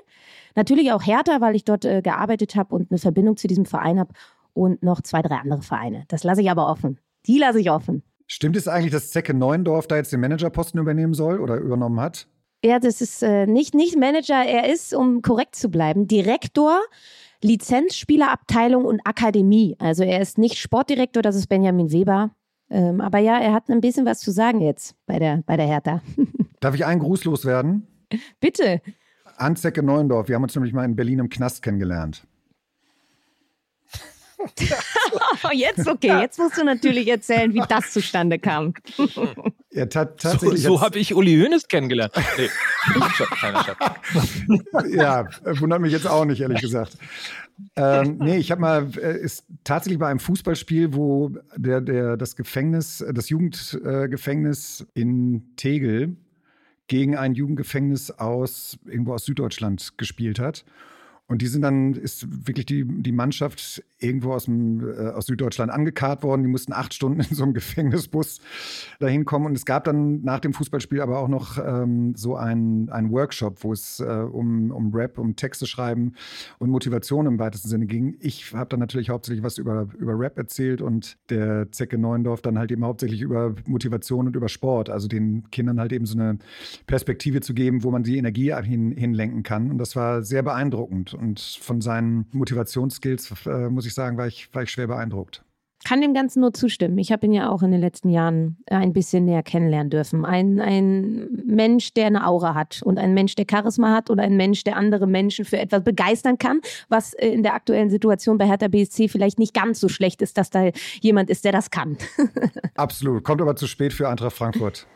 Natürlich 0.57 0.93
auch 0.93 1.07
Hertha, 1.07 1.41
weil 1.41 1.55
ich 1.55 1.65
dort 1.65 1.85
äh, 1.85 2.03
gearbeitet 2.03 2.57
habe 2.57 2.75
und 2.75 2.91
eine 2.91 2.99
Verbindung 2.99 3.37
zu 3.37 3.47
diesem 3.47 3.65
Verein 3.65 4.01
habe. 4.01 4.13
Und 4.55 4.83
noch 4.83 5.03
zwei, 5.03 5.23
drei 5.23 5.37
andere 5.37 5.63
Vereine. 5.63 6.05
Das 6.09 6.25
lasse 6.25 6.43
ich 6.43 6.51
aber 6.51 6.69
offen. 6.69 6.99
Die 7.27 7.39
lasse 7.39 7.61
ich 7.61 7.71
offen. 7.71 8.03
Stimmt 8.27 8.57
es 8.57 8.67
eigentlich, 8.67 8.93
dass 8.93 9.11
Zecke 9.11 9.35
Neuendorf 9.35 9.87
da 9.87 9.97
jetzt 9.97 10.13
den 10.13 10.21
Managerposten 10.21 10.81
übernehmen 10.81 11.15
soll 11.15 11.39
oder 11.39 11.57
übernommen 11.57 12.01
hat? 12.01 12.27
Ja, 12.65 12.81
das 12.81 13.01
ist 13.01 13.23
äh, 13.23 13.47
nicht, 13.47 13.75
nicht 13.75 13.97
Manager. 13.97 14.45
Er 14.45 14.73
ist, 14.73 14.93
um 14.93 15.23
korrekt 15.23 15.55
zu 15.55 15.69
bleiben, 15.69 16.09
Direktor, 16.09 16.81
Lizenzspielerabteilung 17.43 18.85
und 18.85 19.01
Akademie. 19.05 19.77
Also 19.79 20.03
er 20.03 20.21
ist 20.21 20.39
nicht 20.39 20.59
Sportdirektor, 20.59 21.23
das 21.23 21.37
ist 21.37 21.47
Benjamin 21.47 21.93
Weber. 21.93 22.33
Ähm, 22.71 23.01
aber 23.01 23.19
ja, 23.19 23.39
er 23.39 23.53
hat 23.53 23.71
ein 23.71 23.81
bisschen 23.81 24.05
was 24.07 24.21
zu 24.21 24.31
sagen 24.31 24.61
jetzt 24.61 24.97
bei 25.07 25.19
der, 25.19 25.43
bei 25.47 25.57
der 25.57 25.67
Hertha. 25.67 26.03
Darf 26.61 26.75
ich 26.75 26.85
einen 26.85 27.01
Gruß 27.01 27.25
loswerden? 27.25 27.87
Bitte. 28.41 28.81
Anzecke 29.37 29.83
Neuendorf. 29.83 30.29
Wir 30.29 30.35
haben 30.35 30.43
uns 30.43 30.55
nämlich 30.55 30.73
mal 30.73 30.85
in 30.85 30.97
Berlin 30.97 31.21
im 31.21 31.29
Knast 31.29 31.63
kennengelernt. 31.63 32.27
jetzt 35.53 35.89
okay, 35.89 36.21
jetzt 36.21 36.39
musst 36.39 36.57
du 36.57 36.65
natürlich 36.65 37.09
erzählen, 37.09 37.53
wie 37.55 37.63
das 37.69 37.93
zustande 37.93 38.39
kam. 38.39 38.75
Ja, 39.71 39.85
tatsächlich. 39.85 40.63
So, 40.63 40.77
so 40.77 40.81
habe 40.81 40.99
ich 40.99 41.15
Uli 41.15 41.39
Hoeneß 41.39 41.69
kennengelernt. 41.69 42.13
Nee, 42.37 42.49
ja, 44.97 45.29
wundert 45.45 45.83
mich 45.83 45.93
jetzt 45.93 46.07
auch 46.07 46.25
nicht, 46.25 46.41
ehrlich 46.41 46.63
gesagt. 46.63 46.97
Ähm, 47.77 48.17
nee, 48.19 48.39
ich 48.39 48.51
habe 48.51 48.63
mal, 48.63 48.89
äh, 48.97 49.21
ist 49.21 49.45
tatsächlich 49.65 49.99
bei 49.99 50.09
einem 50.09 50.21
Fußballspiel, 50.21 50.95
wo 50.95 51.33
der, 51.55 51.83
der, 51.83 52.17
das 52.17 52.35
Gefängnis, 52.35 53.05
das 53.13 53.29
Jugendgefängnis 53.29 54.87
äh, 54.95 55.01
in 55.01 55.55
Tegel 55.57 56.17
gegen 56.89 57.17
ein 57.17 57.35
Jugendgefängnis 57.35 58.11
aus 58.11 58.79
irgendwo 58.87 59.15
aus 59.15 59.25
Süddeutschland 59.25 59.97
gespielt 59.97 60.39
hat. 60.39 60.65
Und 61.27 61.43
die 61.43 61.47
sind 61.47 61.63
dann, 61.63 61.93
ist 61.93 62.27
wirklich 62.47 62.67
die, 62.67 62.85
die 62.87 63.13
Mannschaft 63.13 63.85
irgendwo 63.99 64.33
aus, 64.33 64.45
dem, 64.45 64.81
äh, 64.89 65.09
aus 65.11 65.27
Süddeutschland 65.27 65.73
angekarrt 65.73 66.23
worden. 66.23 66.43
Die 66.43 66.49
mussten 66.49 66.73
acht 66.73 66.95
Stunden 66.95 67.21
in 67.21 67.35
so 67.35 67.43
einem 67.43 67.55
Gefängnisbus 67.59 68.41
dahin 69.01 69.25
kommen. 69.25 69.47
Und 69.47 69.57
es 69.57 69.65
gab 69.65 69.85
dann 69.85 70.23
nach 70.23 70.41
dem 70.41 70.53
Fußballspiel 70.53 71.01
aber 71.01 71.19
auch 71.19 71.29
noch 71.29 71.59
ähm, 71.59 72.15
so 72.15 72.37
einen, 72.37 72.89
Workshop, 73.11 73.65
wo 73.65 73.73
es 73.73 74.01
äh, 74.01 74.05
um, 74.05 74.71
um 74.71 74.95
Rap, 74.95 75.19
um 75.19 75.35
Texte 75.35 75.67
schreiben 75.67 76.15
und 76.59 76.71
Motivation 76.71 77.27
im 77.27 77.39
weitesten 77.39 77.69
Sinne 77.69 77.87
ging. 77.87 78.17
Ich 78.21 78.53
habe 78.53 78.69
dann 78.69 78.81
natürlich 78.81 79.11
hauptsächlich 79.11 79.43
was 79.43 79.59
über, 79.59 79.89
über 79.99 80.19
Rap 80.19 80.37
erzählt 80.37 80.83
und 80.83 81.17
der 81.31 81.71
Zecke 81.73 81.97
Neuendorf 81.97 82.43
dann 82.43 82.59
halt 82.59 82.71
eben 82.71 82.85
hauptsächlich 82.85 83.23
über 83.23 83.55
Motivation 83.67 84.27
und 84.27 84.37
über 84.37 84.49
Sport. 84.49 84.91
Also 84.91 85.09
den 85.09 85.51
Kindern 85.51 85.81
halt 85.81 85.93
eben 85.93 86.07
so 86.07 86.19
eine 86.19 86.39
Perspektive 86.87 87.41
zu 87.41 87.55
geben, 87.55 87.83
wo 87.83 87.91
man 87.91 88.03
die 88.03 88.19
Energie 88.19 88.55
hin, 88.63 88.93
hinlenken 88.93 89.43
kann. 89.43 89.71
Und 89.71 89.79
das 89.79 89.97
war 89.97 90.23
sehr 90.23 90.43
beeindruckend. 90.43 91.15
Und 91.15 91.41
von 91.41 91.81
seinen 91.81 92.27
Motivationsskills, 92.33 93.47
äh, 93.47 93.69
muss 93.69 93.87
ich 93.87 93.88
sagen, 93.95 94.17
war 94.17 94.27
ich, 94.27 94.53
war 94.55 94.63
ich 94.63 94.71
schwer 94.71 94.87
beeindruckt. 94.87 95.45
Kann 95.85 96.01
dem 96.01 96.13
Ganzen 96.13 96.41
nur 96.41 96.53
zustimmen. 96.53 96.99
Ich 96.99 97.13
habe 97.13 97.27
ihn 97.27 97.33
ja 97.33 97.49
auch 97.51 97.63
in 97.63 97.71
den 97.71 97.81
letzten 97.81 98.11
Jahren 98.11 98.57
äh, 98.67 98.75
ein 98.75 98.93
bisschen 98.93 99.25
näher 99.25 99.45
kennenlernen 99.45 99.91
dürfen. 99.91 100.25
Ein, 100.25 100.61
ein 100.61 101.29
Mensch, 101.47 101.95
der 101.95 102.07
eine 102.07 102.27
Aura 102.27 102.55
hat 102.55 102.81
und 102.83 102.99
ein 102.99 103.15
Mensch, 103.15 103.37
der 103.37 103.47
Charisma 103.49 103.95
hat 103.95 104.11
und 104.11 104.19
ein 104.19 104.37
Mensch, 104.37 104.65
der 104.65 104.77
andere 104.77 105.07
Menschen 105.07 105.45
für 105.45 105.59
etwas 105.59 105.85
begeistern 105.85 106.37
kann, 106.37 106.61
was 106.89 107.15
äh, 107.15 107.29
in 107.29 107.45
der 107.45 107.55
aktuellen 107.55 107.91
Situation 107.91 108.39
bei 108.39 108.47
Hertha 108.47 108.67
BSC 108.67 109.09
vielleicht 109.09 109.39
nicht 109.39 109.55
ganz 109.55 109.79
so 109.79 109.89
schlecht 109.89 110.21
ist, 110.21 110.37
dass 110.37 110.51
da 110.51 110.71
jemand 111.01 111.31
ist, 111.31 111.45
der 111.45 111.53
das 111.53 111.71
kann. 111.71 111.97
Absolut. 112.75 113.23
Kommt 113.23 113.41
aber 113.41 113.55
zu 113.55 113.69
spät 113.69 113.93
für 113.93 114.09
Eintracht 114.09 114.37
Frankfurt. 114.37 114.87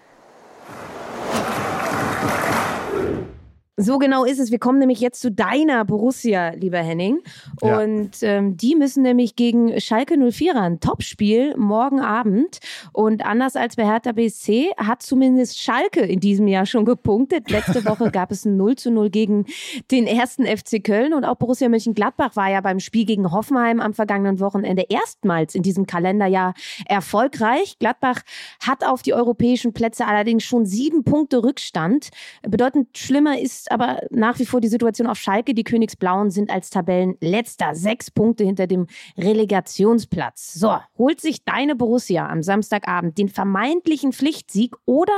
So 3.79 3.99
genau 3.99 4.25
ist 4.25 4.39
es. 4.39 4.51
Wir 4.51 4.59
kommen 4.59 4.79
nämlich 4.81 5.01
jetzt 5.01 5.23
zu 5.23 5.31
deiner 5.31 5.87
Borussia, 5.87 6.51
lieber 6.51 6.81
Henning. 6.81 7.21
Und 7.63 8.21
ja. 8.21 8.29
ähm, 8.29 8.59
die 8.59 8.77
müssen 8.77 9.03
nämlich 9.03 9.35
gegen 9.35 9.81
Schalke 9.81 10.19
04 10.19 10.55
ran. 10.55 10.79
Topspiel 10.79 11.57
morgen 11.57 11.99
Abend. 12.01 12.59
Und 12.93 13.25
anders 13.25 13.57
als 13.57 13.77
bei 13.77 13.87
Hertha 13.87 14.13
BSC 14.13 14.73
hat 14.77 15.01
zumindest 15.03 15.59
Schalke 15.59 16.01
in 16.01 16.21
diesem 16.21 16.49
Jahr 16.49 16.67
schon 16.67 16.85
gepunktet. 16.85 17.51
Letzte 17.51 17.83
Woche 17.87 18.11
gab 18.11 18.31
es 18.31 18.45
ein 18.45 18.59
0 18.59 18.77
zu 18.77 18.91
0 18.91 19.09
gegen 19.09 19.47
den 19.91 20.07
ersten 20.07 20.45
FC 20.45 20.85
Köln. 20.85 21.15
Und 21.15 21.25
auch 21.25 21.37
Borussia 21.37 21.71
Mönchengladbach 21.71 22.37
war 22.37 22.51
ja 22.51 22.61
beim 22.61 22.79
Spiel 22.79 23.07
gegen 23.07 23.33
Hoffenheim 23.33 23.81
am 23.81 23.95
vergangenen 23.95 24.39
Wochenende 24.39 24.85
erstmals 24.91 25.55
in 25.55 25.63
diesem 25.63 25.87
Kalenderjahr 25.87 26.53
erfolgreich. 26.85 27.79
Gladbach 27.79 28.21
hat 28.61 28.85
auf 28.85 29.01
die 29.01 29.15
europäischen 29.15 29.73
Plätze 29.73 30.07
allerdings 30.07 30.45
schon 30.45 30.67
sieben 30.67 31.05
Punkte 31.05 31.43
Rückstand. 31.43 32.11
Bedeutend 32.43 32.99
schlimmer 32.99 33.39
ist 33.39 33.62
ist 33.63 33.73
aber 33.73 34.01
nach 34.11 34.39
wie 34.39 34.47
vor 34.47 34.61
die 34.61 34.69
Situation 34.69 35.07
auf 35.07 35.19
Schalke. 35.19 35.55
Die 35.55 35.65
Königsblauen 35.65 36.31
sind 36.31 36.51
als 36.51 36.71
Tabellenletzter, 36.71 37.75
sechs 37.75 38.11
Punkte 38.11 38.45
hinter 38.45 38.67
dem 38.67 38.87
Relegationsplatz. 39.17 40.55
So, 40.55 40.77
holt 40.99 41.21
sich 41.21 41.45
deine 41.45 41.77
Borussia 41.77 42.29
am 42.29 42.43
Samstagabend 42.43 43.19
den 43.19 43.29
vermeintlichen 43.29 44.13
Pflichtsieg 44.13 44.75
oder 44.85 45.13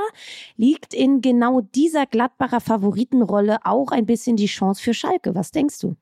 liegt 0.57 0.95
in 0.95 1.21
genau 1.21 1.63
dieser 1.63 2.07
Gladbacher 2.07 2.61
Favoritenrolle 2.61 3.59
auch 3.65 3.91
ein 3.91 4.07
bisschen 4.07 4.37
die 4.37 4.47
Chance 4.47 4.83
für 4.83 4.95
Schalke? 4.95 5.35
Was 5.35 5.51
denkst 5.51 5.79
du? 5.81 5.97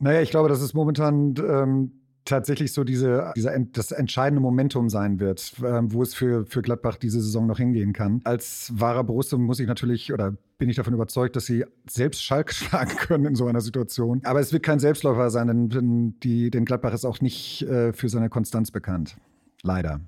Naja, 0.00 0.20
ich 0.20 0.30
glaube, 0.30 0.48
das 0.48 0.60
ist 0.60 0.74
momentan 0.74 1.34
ähm, 1.38 2.03
tatsächlich 2.24 2.72
so 2.72 2.84
diese, 2.84 3.32
dieser, 3.36 3.58
das 3.58 3.92
entscheidende 3.92 4.40
Momentum 4.40 4.88
sein 4.88 5.20
wird, 5.20 5.52
äh, 5.58 5.80
wo 5.82 6.02
es 6.02 6.14
für, 6.14 6.46
für 6.46 6.62
Gladbach 6.62 6.96
diese 6.96 7.20
Saison 7.20 7.46
noch 7.46 7.58
hingehen 7.58 7.92
kann. 7.92 8.20
Als 8.24 8.72
wahrer 8.74 9.04
Borussia 9.04 9.38
muss 9.38 9.60
ich 9.60 9.66
natürlich 9.66 10.12
oder 10.12 10.36
bin 10.58 10.68
ich 10.68 10.76
davon 10.76 10.94
überzeugt, 10.94 11.36
dass 11.36 11.46
sie 11.46 11.64
selbst 11.88 12.22
Schalke 12.22 12.54
schlagen 12.54 12.96
können 12.96 13.26
in 13.26 13.34
so 13.34 13.46
einer 13.46 13.60
Situation. 13.60 14.20
Aber 14.24 14.40
es 14.40 14.52
wird 14.52 14.62
kein 14.62 14.78
Selbstläufer 14.78 15.30
sein, 15.30 15.48
denn, 15.48 15.68
denn, 15.68 16.20
die, 16.20 16.50
denn 16.50 16.64
Gladbach 16.64 16.94
ist 16.94 17.04
auch 17.04 17.20
nicht 17.20 17.62
äh, 17.62 17.92
für 17.92 18.08
seine 18.08 18.28
Konstanz 18.28 18.70
bekannt. 18.70 19.16
Leider. 19.62 20.00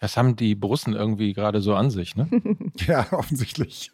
Das 0.00 0.16
haben 0.16 0.36
die 0.36 0.54
Borussen 0.54 0.92
irgendwie 0.92 1.32
gerade 1.32 1.60
so 1.60 1.74
an 1.74 1.90
sich, 1.90 2.16
ne? 2.16 2.28
ja, 2.86 3.06
offensichtlich. 3.12 3.92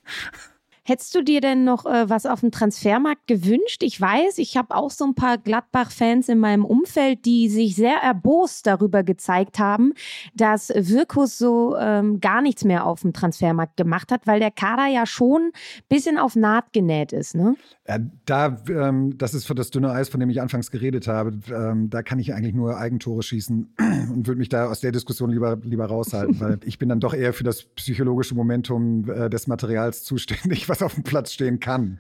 Hättest 0.83 1.15
du 1.15 1.23
dir 1.23 1.41
denn 1.41 1.65
noch 1.65 1.87
äh, 1.87 2.09
was 2.09 2.27
auf 2.27 2.41
dem 2.41 2.51
Transfermarkt 2.51 3.27
gewünscht? 3.27 3.83
Ich 3.83 4.01
weiß, 4.01 4.39
ich 4.39 4.57
habe 4.57 4.75
auch 4.75 4.91
so 4.91 5.05
ein 5.05 5.15
paar 5.15 5.39
Gladbach-Fans 5.39 6.29
in 6.29 6.39
meinem 6.39 6.65
Umfeld, 6.65 7.25
die 7.25 7.49
sich 7.49 7.77
sehr 7.77 7.97
erbost 7.97 8.67
darüber 8.67 9.03
gezeigt 9.03 9.59
haben, 9.59 9.93
dass 10.35 10.73
Wirkus 10.75 11.39
so 11.39 11.77
ähm, 11.77 12.21
gar 12.21 12.43
nichts 12.43 12.65
mehr 12.65 12.87
auf 12.87 13.03
dem 13.03 13.13
Transfermarkt 13.13 13.77
gemacht 13.77 14.11
hat, 14.13 14.27
weil 14.27 14.41
der 14.41 14.51
Kader 14.51 14.87
ja 14.87 15.07
schon 15.07 15.53
bisschen 15.89 16.19
auf 16.19 16.37
Naht 16.37 16.73
genäht 16.73 17.13
ist. 17.13 17.35
Ne? 17.35 17.57
Ja, 17.91 17.99
da, 18.25 18.57
ähm, 18.69 19.19
das 19.19 19.35
ist 19.35 19.47
für 19.47 19.57
das 19.57 19.71
dünne 19.71 19.91
Eis, 19.91 20.09
von 20.09 20.21
dem 20.21 20.31
ich 20.31 20.41
anfangs 20.41 20.71
geredet 20.71 21.09
habe. 21.09 21.33
Ähm, 21.53 21.91
da 21.91 22.05
kann 22.05 22.21
ich 22.21 22.33
eigentlich 22.33 22.55
nur 22.55 22.79
Eigentore 22.79 23.25
schießen 23.25 23.75
und 24.13 24.29
würde 24.29 24.39
mich 24.39 24.49
da 24.49 24.69
aus 24.69 24.79
der 24.79 24.93
Diskussion 24.93 25.29
lieber, 25.31 25.59
lieber 25.65 25.87
raushalten, 25.87 26.39
weil 26.39 26.61
ich 26.65 26.79
bin 26.79 26.89
dann 26.89 27.01
doch 27.01 27.15
eher 27.15 27.33
für 27.33 27.43
das 27.43 27.65
psychologische 27.65 28.37
Momentum 28.37 29.11
äh, 29.11 29.29
des 29.29 29.49
Materials 29.49 30.05
zuständig, 30.05 30.69
was 30.69 30.83
auf 30.83 30.95
dem 30.95 31.03
Platz 31.03 31.33
stehen 31.33 31.59
kann. 31.59 31.99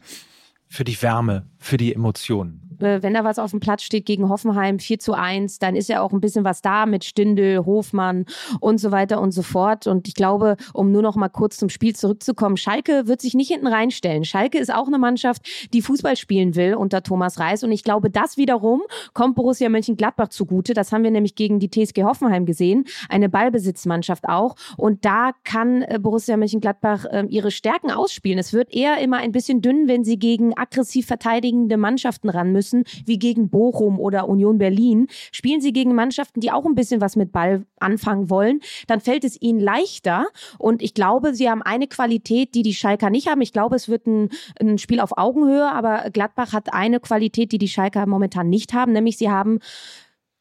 Für 0.72 0.84
die 0.84 1.00
Wärme, 1.02 1.46
für 1.58 1.76
die 1.76 1.92
Emotionen. 1.92 2.70
Äh, 2.80 3.02
wenn 3.02 3.14
da 3.14 3.24
was 3.24 3.38
auf 3.38 3.50
dem 3.50 3.60
Platz 3.60 3.82
steht 3.82 4.06
gegen 4.06 4.28
Hoffenheim 4.28 4.78
4 4.78 4.98
zu 4.98 5.12
1, 5.14 5.58
dann 5.58 5.76
ist 5.76 5.88
ja 5.88 6.00
auch 6.00 6.12
ein 6.12 6.20
bisschen 6.20 6.44
was 6.44 6.62
da 6.62 6.86
mit 6.86 7.04
Stindel, 7.04 7.64
Hofmann 7.64 8.26
und 8.60 8.78
so 8.78 8.90
weiter 8.90 9.20
und 9.20 9.32
so 9.32 9.42
fort. 9.42 9.86
Und 9.86 10.08
ich 10.08 10.14
glaube, 10.14 10.56
um 10.72 10.92
nur 10.92 11.02
noch 11.02 11.16
mal 11.16 11.28
kurz 11.28 11.56
zum 11.56 11.68
Spiel 11.68 11.94
zurückzukommen, 11.94 12.56
Schalke 12.56 13.06
wird 13.06 13.20
sich 13.20 13.34
nicht 13.34 13.48
hinten 13.48 13.66
reinstellen. 13.66 14.24
Schalke 14.24 14.58
ist 14.58 14.72
auch 14.72 14.86
eine 14.86 14.98
Mannschaft, 14.98 15.46
die 15.72 15.82
Fußball 15.82 16.16
spielen 16.16 16.54
will 16.54 16.74
unter 16.74 17.02
Thomas 17.02 17.38
Reis. 17.38 17.62
Und 17.62 17.72
ich 17.72 17.84
glaube, 17.84 18.10
das 18.10 18.36
wiederum 18.36 18.82
kommt 19.12 19.34
Borussia 19.34 19.68
Mönchengladbach 19.68 20.28
zugute. 20.28 20.74
Das 20.74 20.92
haben 20.92 21.04
wir 21.04 21.10
nämlich 21.10 21.34
gegen 21.34 21.58
die 21.58 21.70
TSG 21.70 22.04
Hoffenheim 22.04 22.46
gesehen. 22.46 22.84
Eine 23.08 23.28
Ballbesitzmannschaft 23.28 24.28
auch. 24.28 24.56
Und 24.76 25.04
da 25.04 25.32
kann 25.44 25.82
äh, 25.82 25.98
Borussia 26.00 26.36
Mönchengladbach 26.36 27.04
äh, 27.06 27.24
ihre 27.28 27.50
Stärken 27.50 27.90
ausspielen. 27.90 28.38
Es 28.38 28.52
wird 28.52 28.72
eher 28.72 28.98
immer 28.98 29.18
ein 29.18 29.32
bisschen 29.32 29.60
dünn, 29.60 29.88
wenn 29.88 30.04
sie 30.04 30.18
gegen 30.18 30.54
aggressiv 30.60 31.06
verteidigende 31.06 31.76
Mannschaften 31.76 32.28
ran 32.28 32.52
müssen 32.52 32.84
wie 33.06 33.18
gegen 33.18 33.50
Bochum 33.50 33.98
oder 33.98 34.28
Union 34.28 34.58
Berlin. 34.58 35.08
Spielen 35.32 35.60
sie 35.60 35.72
gegen 35.72 35.94
Mannschaften, 35.94 36.40
die 36.40 36.52
auch 36.52 36.66
ein 36.66 36.74
bisschen 36.74 37.00
was 37.00 37.16
mit 37.16 37.32
Ball 37.32 37.64
anfangen 37.78 38.30
wollen, 38.30 38.60
dann 38.86 39.00
fällt 39.00 39.24
es 39.24 39.40
ihnen 39.40 39.60
leichter. 39.60 40.26
Und 40.58 40.82
ich 40.82 40.94
glaube, 40.94 41.34
sie 41.34 41.48
haben 41.48 41.62
eine 41.62 41.86
Qualität, 41.86 42.54
die 42.54 42.62
die 42.62 42.74
Schalker 42.74 43.10
nicht 43.10 43.28
haben. 43.28 43.40
Ich 43.40 43.52
glaube, 43.52 43.76
es 43.76 43.88
wird 43.88 44.06
ein, 44.06 44.28
ein 44.60 44.78
Spiel 44.78 45.00
auf 45.00 45.16
Augenhöhe, 45.16 45.70
aber 45.70 46.10
Gladbach 46.10 46.52
hat 46.52 46.72
eine 46.72 47.00
Qualität, 47.00 47.52
die 47.52 47.58
die 47.58 47.68
Schalker 47.68 48.06
momentan 48.06 48.48
nicht 48.48 48.72
haben, 48.72 48.92
nämlich 48.92 49.16
sie 49.16 49.30
haben 49.30 49.60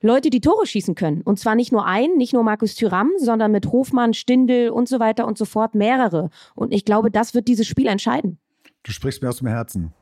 Leute, 0.01 0.29
die 0.29 0.39
Tore 0.39 0.65
schießen 0.65 0.95
können. 0.95 1.21
Und 1.21 1.39
zwar 1.39 1.55
nicht 1.55 1.73
nur 1.73 1.85
ein, 1.85 2.15
nicht 2.15 2.33
nur 2.33 2.43
Markus 2.43 2.75
Thüram, 2.75 3.11
sondern 3.17 3.51
mit 3.51 3.67
Hofmann, 3.67 4.13
Stindel 4.13 4.69
und 4.69 4.87
so 4.87 4.99
weiter 4.99 5.27
und 5.27 5.37
so 5.37 5.43
fort 5.43 5.75
mehrere. 5.75 6.29
Und 6.55 6.73
ich 6.73 6.85
glaube, 6.85 7.11
das 7.11 7.33
wird 7.33 7.49
dieses 7.49 7.67
Spiel 7.67 7.87
entscheiden. 7.87 8.39
Du 8.83 8.93
sprichst 8.93 9.21
mir 9.21 9.29
aus 9.29 9.39
dem 9.39 9.47
Herzen. 9.47 9.93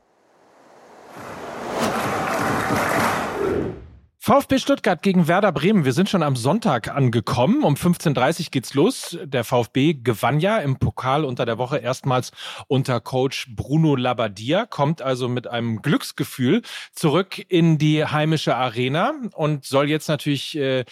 VfB 4.28 4.60
Stuttgart 4.60 5.02
gegen 5.02 5.30
Werder 5.30 5.54
Bremen. 5.54 5.86
Wir 5.86 5.94
sind 5.94 6.10
schon 6.10 6.22
am 6.22 6.36
Sonntag 6.36 6.90
angekommen. 6.94 7.64
Um 7.64 7.76
15.30 7.76 8.40
Uhr 8.40 8.46
geht's 8.52 8.74
los. 8.74 9.18
Der 9.24 9.46
VfB 9.46 9.94
gewann 9.94 10.42
ja 10.42 10.58
im 10.58 10.80
Pokal 10.80 11.24
unter 11.24 11.46
der 11.46 11.58
Woche 11.58 11.78
erstmals 11.78 12.32
unter 12.68 13.00
Coach 13.00 13.48
Bruno 13.56 13.96
Labbadia, 13.96 14.66
kommt 14.66 15.02
also 15.02 15.30
mit 15.30 15.48
einem 15.48 15.82
Glücksgefühl 15.82 16.62
zurück 16.92 17.42
in 17.48 17.78
die 17.78 18.04
heimische 18.04 18.58
Arena 18.58 19.14
und 19.34 19.64
soll 19.64 19.90
jetzt 19.90 20.10
natürlich 20.10 20.58
äh, 20.58 20.84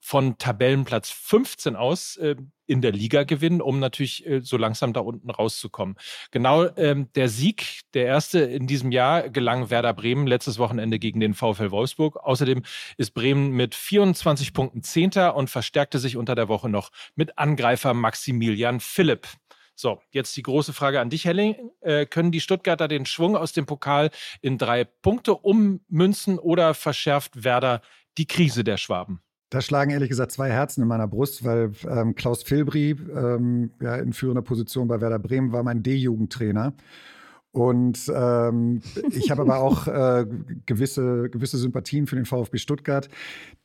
von 0.00 0.38
Tabellenplatz 0.38 1.10
15 1.10 1.76
aus 1.76 2.16
äh, 2.16 2.36
in 2.66 2.80
der 2.80 2.92
Liga 2.92 3.24
gewinnen, 3.24 3.60
um 3.60 3.78
natürlich 3.78 4.26
äh, 4.26 4.40
so 4.40 4.56
langsam 4.56 4.92
da 4.92 5.00
unten 5.00 5.30
rauszukommen. 5.30 5.96
Genau 6.30 6.66
ähm, 6.76 7.08
der 7.14 7.28
Sieg, 7.28 7.80
der 7.94 8.06
erste 8.06 8.40
in 8.40 8.66
diesem 8.66 8.92
Jahr, 8.92 9.28
gelang 9.28 9.70
Werder 9.70 9.92
Bremen 9.92 10.26
letztes 10.26 10.58
Wochenende 10.58 10.98
gegen 10.98 11.20
den 11.20 11.34
VfL 11.34 11.70
Wolfsburg. 11.70 12.16
Außerdem 12.16 12.62
ist 12.96 13.12
Bremen 13.12 13.50
mit 13.50 13.74
24 13.74 14.54
Punkten 14.54 14.82
Zehnter 14.82 15.36
und 15.36 15.50
verstärkte 15.50 15.98
sich 15.98 16.16
unter 16.16 16.34
der 16.34 16.48
Woche 16.48 16.68
noch 16.68 16.90
mit 17.14 17.38
Angreifer 17.38 17.92
Maximilian 17.92 18.80
Philipp. 18.80 19.28
So, 19.74 20.00
jetzt 20.10 20.36
die 20.36 20.42
große 20.42 20.72
Frage 20.72 21.00
an 21.00 21.10
dich, 21.10 21.24
Helling. 21.24 21.56
Äh, 21.80 22.06
können 22.06 22.32
die 22.32 22.40
Stuttgarter 22.40 22.86
den 22.86 23.06
Schwung 23.06 23.36
aus 23.36 23.52
dem 23.52 23.66
Pokal 23.66 24.10
in 24.42 24.58
drei 24.58 24.84
Punkte 24.84 25.34
ummünzen 25.34 26.38
oder 26.38 26.74
verschärft 26.74 27.44
Werder 27.44 27.80
die 28.18 28.26
Krise 28.26 28.62
der 28.62 28.76
Schwaben? 28.76 29.22
Da 29.50 29.60
schlagen 29.60 29.90
ehrlich 29.90 30.08
gesagt 30.08 30.30
zwei 30.30 30.48
Herzen 30.48 30.82
in 30.82 30.88
meiner 30.88 31.08
Brust, 31.08 31.44
weil 31.44 31.72
ähm, 31.88 32.14
Klaus 32.14 32.44
Filbri 32.44 32.90
ähm, 32.92 33.72
ja, 33.80 33.96
in 33.96 34.12
führender 34.12 34.42
Position 34.42 34.86
bei 34.86 35.00
Werder 35.00 35.18
Bremen 35.18 35.50
war 35.50 35.64
mein 35.64 35.82
D-Jugendtrainer. 35.82 36.72
Und 37.52 38.10
ähm, 38.14 38.80
ich 39.10 39.32
habe 39.32 39.42
aber 39.42 39.58
auch 39.58 39.86
äh, 39.88 40.24
gewisse, 40.66 41.28
gewisse 41.30 41.58
Sympathien 41.58 42.06
für 42.06 42.14
den 42.14 42.24
VfB 42.24 42.58
Stuttgart, 42.58 43.08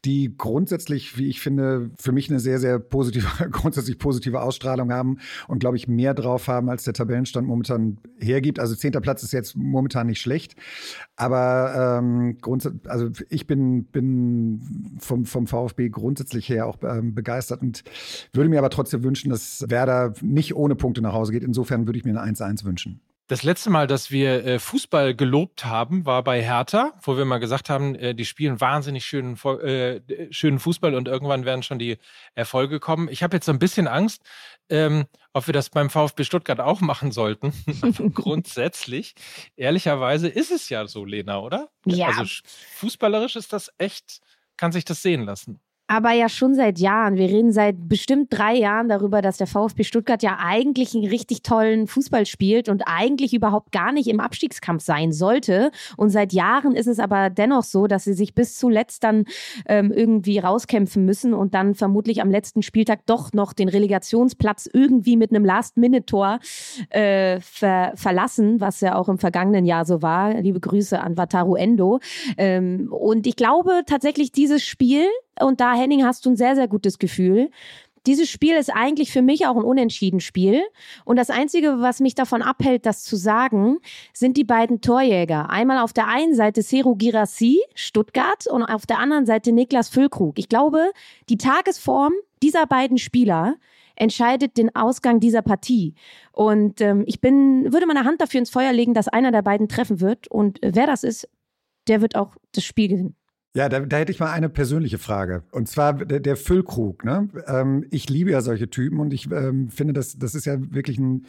die 0.05 0.35
grundsätzlich, 0.35 1.19
wie 1.19 1.27
ich 1.27 1.39
finde, 1.39 1.91
für 1.99 2.11
mich 2.11 2.29
eine 2.29 2.39
sehr, 2.39 2.59
sehr 2.59 2.79
positive, 2.79 3.27
grundsätzlich 3.51 3.99
positive 3.99 4.41
Ausstrahlung 4.41 4.91
haben 4.91 5.19
und 5.47 5.59
glaube 5.59 5.77
ich 5.77 5.87
mehr 5.87 6.15
drauf 6.15 6.47
haben, 6.47 6.69
als 6.69 6.83
der 6.83 6.93
Tabellenstand 6.93 7.47
momentan 7.47 7.97
hergibt. 8.19 8.59
Also 8.59 8.73
zehnter 8.73 9.01
Platz 9.01 9.21
ist 9.21 9.33
jetzt 9.33 9.55
momentan 9.55 10.07
nicht 10.07 10.19
schlecht, 10.19 10.55
aber 11.15 11.99
ähm, 11.99 12.37
also 12.87 13.09
ich 13.29 13.45
bin, 13.45 13.85
bin 13.85 14.97
vom, 14.99 15.25
vom 15.25 15.45
VfB 15.45 15.89
grundsätzlich 15.89 16.49
her 16.49 16.65
auch 16.65 16.77
ähm, 16.81 17.13
begeistert 17.13 17.61
und 17.61 17.83
würde 18.33 18.49
mir 18.49 18.57
aber 18.57 18.71
trotzdem 18.71 19.03
wünschen, 19.03 19.29
dass 19.29 19.63
Werder 19.69 20.13
nicht 20.21 20.55
ohne 20.55 20.75
Punkte 20.75 21.01
nach 21.01 21.13
Hause 21.13 21.33
geht. 21.33 21.43
Insofern 21.43 21.85
würde 21.85 21.99
ich 21.99 22.05
mir 22.05 22.19
eine 22.19 22.33
1-1 22.33 22.65
wünschen. 22.65 22.99
Das 23.27 23.41
letzte 23.41 23.71
Mal, 23.71 23.87
dass 23.87 24.11
wir 24.11 24.45
äh, 24.45 24.59
Fußball 24.59 25.15
gelobt 25.15 25.65
haben, 25.65 26.05
war 26.05 26.23
bei 26.23 26.43
Hertha, 26.43 26.93
wo 27.01 27.17
wir 27.17 27.25
mal 27.25 27.39
gesagt 27.39 27.71
haben, 27.71 27.95
äh, 27.95 28.13
die 28.13 28.25
spielen 28.25 28.61
wahnsinnig 28.61 29.03
schönen, 29.03 29.35
äh, 29.43 29.99
schönen 30.29 30.59
Fußball 30.59 30.93
und 30.93 31.07
irgendwann 31.07 31.43
werden 31.43 31.63
schon 31.63 31.79
die 31.79 31.97
Erfolge 32.35 32.79
kommen. 32.79 33.09
Ich 33.09 33.23
habe 33.23 33.37
jetzt 33.37 33.47
so 33.47 33.51
ein 33.51 33.57
bisschen 33.57 33.87
Angst, 33.87 34.21
ähm, 34.69 35.05
ob 35.33 35.47
wir 35.47 35.53
das 35.53 35.71
beim 35.71 35.89
VfB 35.89 36.23
Stuttgart 36.23 36.59
auch 36.59 36.81
machen 36.81 37.11
sollten. 37.11 37.51
grundsätzlich, 38.13 39.15
ehrlicherweise 39.55 40.27
ist 40.27 40.51
es 40.51 40.69
ja 40.69 40.85
so, 40.85 41.03
Lena, 41.03 41.39
oder? 41.39 41.69
Ja. 41.85 42.09
Also 42.09 42.25
fußballerisch 42.75 43.37
ist 43.37 43.53
das 43.53 43.71
echt, 43.79 44.19
kann 44.55 44.71
sich 44.71 44.85
das 44.85 45.01
sehen 45.01 45.23
lassen. 45.23 45.59
Aber 45.87 46.11
ja 46.13 46.29
schon 46.29 46.55
seit 46.55 46.79
Jahren. 46.79 47.15
Wir 47.15 47.29
reden 47.29 47.51
seit 47.51 47.87
bestimmt 47.87 48.27
drei 48.31 48.55
Jahren 48.55 48.89
darüber, 48.89 49.21
dass 49.21 49.37
der 49.37 49.45
VfB 49.45 49.83
Stuttgart 49.83 50.23
ja 50.23 50.37
eigentlich 50.39 50.95
einen 50.95 51.05
richtig 51.05 51.43
tollen 51.43 51.85
Fußball 51.85 52.25
spielt 52.25 52.69
und 52.69 52.83
eigentlich 52.87 53.33
überhaupt 53.33 53.71
gar 53.71 53.91
nicht 53.91 54.07
im 54.07 54.19
Abstiegskampf 54.19 54.83
sein 54.83 55.11
sollte. 55.11 55.71
Und 55.95 56.09
seit 56.09 56.33
Jahren 56.33 56.75
ist 56.75 56.87
es 56.87 56.99
aber 56.99 57.29
dennoch 57.29 57.63
so, 57.63 57.85
dass 57.85 58.03
sie 58.03 58.13
sich 58.13 58.33
bis 58.33 58.57
zuletzt 58.57 59.03
dann 59.03 59.25
ähm, 59.67 59.91
irgendwie 59.91 60.39
rauskämpfen 60.39 61.05
müssen 61.05 61.35
und 61.35 61.53
dann 61.53 61.75
vermutlich 61.75 62.21
am 62.21 62.31
letzten 62.31 62.63
Spieltag 62.63 63.05
doch 63.05 63.33
noch 63.33 63.53
den 63.53 63.69
Relegationsplatz 63.69 64.67
irgendwie 64.71 65.17
mit 65.17 65.29
einem 65.29 65.45
Last-Minute-Tor 65.45 66.39
äh, 66.89 67.39
ver 67.41 67.91
verlassen, 67.95 68.59
was 68.59 68.81
ja 68.81 68.95
auch 68.95 69.07
im 69.07 69.19
vergangenen 69.19 69.65
Jahr 69.65 69.85
so 69.85 70.01
war. 70.01 70.33
Liebe 70.33 70.59
Grüße 70.59 70.99
an 70.99 71.17
Wataru 71.17 71.55
Endo. 71.55 71.99
Ähm, 72.37 72.91
und 72.91 73.27
ich 73.27 73.35
glaube 73.35 73.83
tatsächlich, 73.85 74.31
dieses 74.31 74.63
Spiel 74.63 75.05
und 75.39 75.59
da, 75.59 75.73
Henning, 75.73 76.03
hast 76.03 76.25
du 76.25 76.31
ein 76.31 76.35
sehr, 76.35 76.55
sehr 76.55 76.67
gutes 76.67 76.99
Gefühl. 76.99 77.49
Dieses 78.05 78.29
Spiel 78.29 78.55
ist 78.55 78.69
eigentlich 78.69 79.11
für 79.11 79.23
mich 79.23 79.47
auch 79.47 79.55
ein 79.55 79.63
unentschieden 79.63 80.19
Spiel. 80.19 80.61
Und 81.05 81.15
das 81.17 81.31
Einzige, 81.31 81.81
was 81.81 81.99
mich 81.99 82.13
davon 82.13 82.43
abhält, 82.43 82.85
das 82.85 83.03
zu 83.03 83.15
sagen, 83.15 83.79
sind 84.13 84.37
die 84.37 84.43
beiden 84.43 84.81
Torjäger. 84.81 85.49
Einmal 85.49 85.79
auf 85.79 85.91
der 85.91 86.07
einen 86.07 86.35
Seite 86.35 86.61
Seru 86.61 86.95
Girassi, 86.95 87.61
Stuttgart, 87.73 88.45
und 88.47 88.63
auf 88.63 88.85
der 88.85 88.99
anderen 88.99 89.25
Seite 89.25 89.51
Niklas 89.51 89.89
Füllkrug. 89.89 90.37
Ich 90.37 90.49
glaube, 90.49 90.91
die 91.29 91.37
Tagesform 91.37 92.13
dieser 92.43 92.67
beiden 92.67 92.99
Spieler 92.99 93.55
entscheidet 93.95 94.57
den 94.57 94.75
Ausgang 94.75 95.19
dieser 95.19 95.41
Partie. 95.41 95.95
Und 96.31 96.81
ähm, 96.81 97.03
ich 97.07 97.21
bin, 97.21 97.71
würde 97.73 97.87
meine 97.87 98.03
Hand 98.03 98.21
dafür 98.21 98.39
ins 98.39 98.49
Feuer 98.49 98.73
legen, 98.73 98.93
dass 98.93 99.07
einer 99.07 99.31
der 99.31 99.41
beiden 99.41 99.67
treffen 99.67 99.99
wird. 99.99 100.27
Und 100.27 100.59
wer 100.61 100.85
das 100.85 101.03
ist, 101.03 101.27
der 101.87 102.01
wird 102.01 102.15
auch 102.15 102.35
das 102.51 102.63
Spiel 102.63 102.89
gewinnen. 102.89 103.15
Ja, 103.55 103.69
da, 103.69 103.79
da, 103.79 103.95
hätte 103.95 104.11
ich 104.11 104.19
mal 104.19 104.33
eine 104.33 104.49
persönliche 104.49 104.97
Frage. 104.97 105.43
Und 105.51 105.69
zwar 105.69 105.93
der, 105.93 106.19
der 106.19 106.35
Füllkrug. 106.35 107.05
Ne? 107.05 107.29
Ähm, 107.47 107.85
ich 107.89 108.09
liebe 108.09 108.29
ja 108.29 108.41
solche 108.41 108.69
Typen 108.69 108.99
und 108.99 109.13
ich 109.13 109.31
ähm, 109.31 109.69
finde, 109.69 109.93
das, 109.93 110.17
das 110.17 110.35
ist 110.35 110.43
ja 110.43 110.57
wirklich 110.59 110.97
ein, 110.97 111.25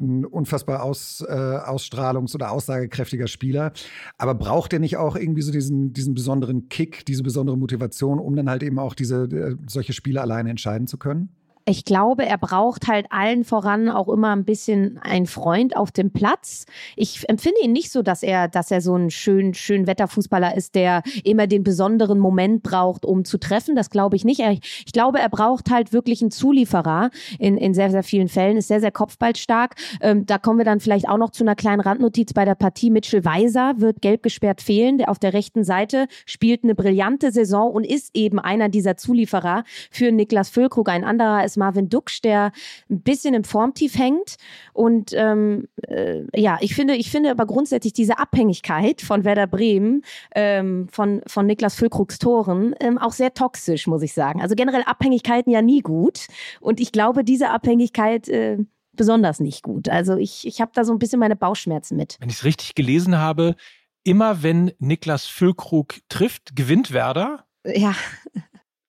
ein 0.00 0.24
unfassbar 0.24 0.82
aus, 0.82 1.22
äh, 1.28 1.32
ausstrahlungs- 1.32 2.34
oder 2.34 2.50
aussagekräftiger 2.50 3.26
Spieler. 3.26 3.72
Aber 4.16 4.34
braucht 4.34 4.72
er 4.72 4.78
nicht 4.78 4.96
auch 4.96 5.16
irgendwie 5.16 5.42
so 5.42 5.52
diesen, 5.52 5.92
diesen 5.92 6.14
besonderen 6.14 6.70
Kick, 6.70 7.04
diese 7.04 7.22
besondere 7.22 7.58
Motivation, 7.58 8.20
um 8.20 8.34
dann 8.34 8.48
halt 8.48 8.62
eben 8.62 8.78
auch 8.78 8.94
diese 8.94 9.24
äh, 9.24 9.56
solche 9.66 9.92
Spiele 9.92 10.22
alleine 10.22 10.48
entscheiden 10.48 10.86
zu 10.86 10.96
können? 10.96 11.28
Ich 11.68 11.84
glaube, 11.84 12.24
er 12.24 12.38
braucht 12.38 12.86
halt 12.86 13.06
allen 13.10 13.42
voran 13.42 13.88
auch 13.88 14.08
immer 14.08 14.30
ein 14.30 14.44
bisschen 14.44 14.98
einen 15.02 15.26
Freund 15.26 15.76
auf 15.76 15.90
dem 15.90 16.12
Platz. 16.12 16.64
Ich 16.94 17.28
empfinde 17.28 17.60
ihn 17.60 17.72
nicht 17.72 17.90
so, 17.90 18.02
dass 18.02 18.22
er, 18.22 18.46
dass 18.46 18.70
er 18.70 18.80
so 18.80 18.94
ein 18.94 19.10
schön, 19.10 19.52
schön 19.52 19.88
Wetterfußballer 19.88 20.56
ist, 20.56 20.76
der 20.76 21.02
immer 21.24 21.48
den 21.48 21.64
besonderen 21.64 22.20
Moment 22.20 22.62
braucht, 22.62 23.04
um 23.04 23.24
zu 23.24 23.38
treffen. 23.38 23.74
Das 23.74 23.90
glaube 23.90 24.14
ich 24.14 24.24
nicht. 24.24 24.40
Ich 24.86 24.92
glaube, 24.92 25.18
er 25.18 25.28
braucht 25.28 25.68
halt 25.68 25.92
wirklich 25.92 26.22
einen 26.22 26.30
Zulieferer 26.30 27.10
in, 27.40 27.56
in 27.56 27.74
sehr, 27.74 27.90
sehr 27.90 28.04
vielen 28.04 28.28
Fällen, 28.28 28.56
ist 28.56 28.68
sehr, 28.68 28.80
sehr 28.80 28.92
kopfballstark. 28.92 29.74
Ähm, 30.00 30.24
da 30.24 30.38
kommen 30.38 30.58
wir 30.58 30.64
dann 30.64 30.78
vielleicht 30.78 31.08
auch 31.08 31.18
noch 31.18 31.30
zu 31.30 31.42
einer 31.42 31.56
kleinen 31.56 31.80
Randnotiz 31.80 32.32
bei 32.32 32.44
der 32.44 32.54
Partie. 32.54 32.90
Mitchell 32.90 33.24
Weiser 33.24 33.74
wird 33.78 34.02
gelb 34.02 34.22
gesperrt 34.22 34.62
fehlen. 34.62 34.98
Der 34.98 35.08
auf 35.08 35.18
der 35.18 35.32
rechten 35.32 35.64
Seite 35.64 36.06
spielt 36.26 36.62
eine 36.62 36.76
brillante 36.76 37.32
Saison 37.32 37.72
und 37.72 37.82
ist 37.82 38.10
eben 38.14 38.38
einer 38.38 38.68
dieser 38.68 38.96
Zulieferer 38.96 39.64
für 39.90 40.12
Niklas 40.12 40.48
Füllkrug. 40.48 40.88
Ein 40.88 41.02
anderer 41.02 41.44
ist 41.44 41.55
Marvin 41.56 41.88
Duksch, 41.88 42.20
der 42.22 42.52
ein 42.90 43.00
bisschen 43.00 43.34
im 43.34 43.44
Formtief 43.44 43.98
hängt. 43.98 44.36
Und 44.72 45.12
ähm, 45.14 45.68
äh, 45.88 46.22
ja, 46.34 46.58
ich 46.60 46.74
finde, 46.74 46.94
ich 46.94 47.10
finde 47.10 47.30
aber 47.30 47.46
grundsätzlich 47.46 47.92
diese 47.92 48.18
Abhängigkeit 48.18 49.02
von 49.02 49.24
Werder 49.24 49.46
Bremen, 49.46 50.02
ähm, 50.34 50.88
von, 50.90 51.22
von 51.26 51.46
Niklas 51.46 51.74
Füllkrugs 51.74 52.18
Toren, 52.18 52.74
ähm, 52.80 52.98
auch 52.98 53.12
sehr 53.12 53.34
toxisch, 53.34 53.86
muss 53.86 54.02
ich 54.02 54.12
sagen. 54.12 54.40
Also 54.40 54.54
generell 54.54 54.82
Abhängigkeiten 54.82 55.52
ja 55.52 55.62
nie 55.62 55.80
gut. 55.80 56.26
Und 56.60 56.80
ich 56.80 56.92
glaube, 56.92 57.24
diese 57.24 57.50
Abhängigkeit 57.50 58.28
äh, 58.28 58.58
besonders 58.96 59.40
nicht 59.40 59.62
gut. 59.62 59.88
Also 59.88 60.16
ich, 60.16 60.46
ich 60.46 60.60
habe 60.60 60.72
da 60.74 60.84
so 60.84 60.92
ein 60.92 60.98
bisschen 60.98 61.20
meine 61.20 61.36
Bauchschmerzen 61.36 61.96
mit. 61.96 62.16
Wenn 62.18 62.30
ich 62.30 62.36
es 62.36 62.44
richtig 62.44 62.74
gelesen 62.74 63.18
habe, 63.18 63.54
immer 64.02 64.42
wenn 64.42 64.72
Niklas 64.78 65.26
Füllkrug 65.26 65.96
trifft, 66.08 66.56
gewinnt 66.56 66.92
Werder. 66.92 67.44
Ja. 67.64 67.94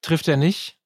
Trifft 0.01 0.27
er 0.27 0.37
nicht? 0.37 0.76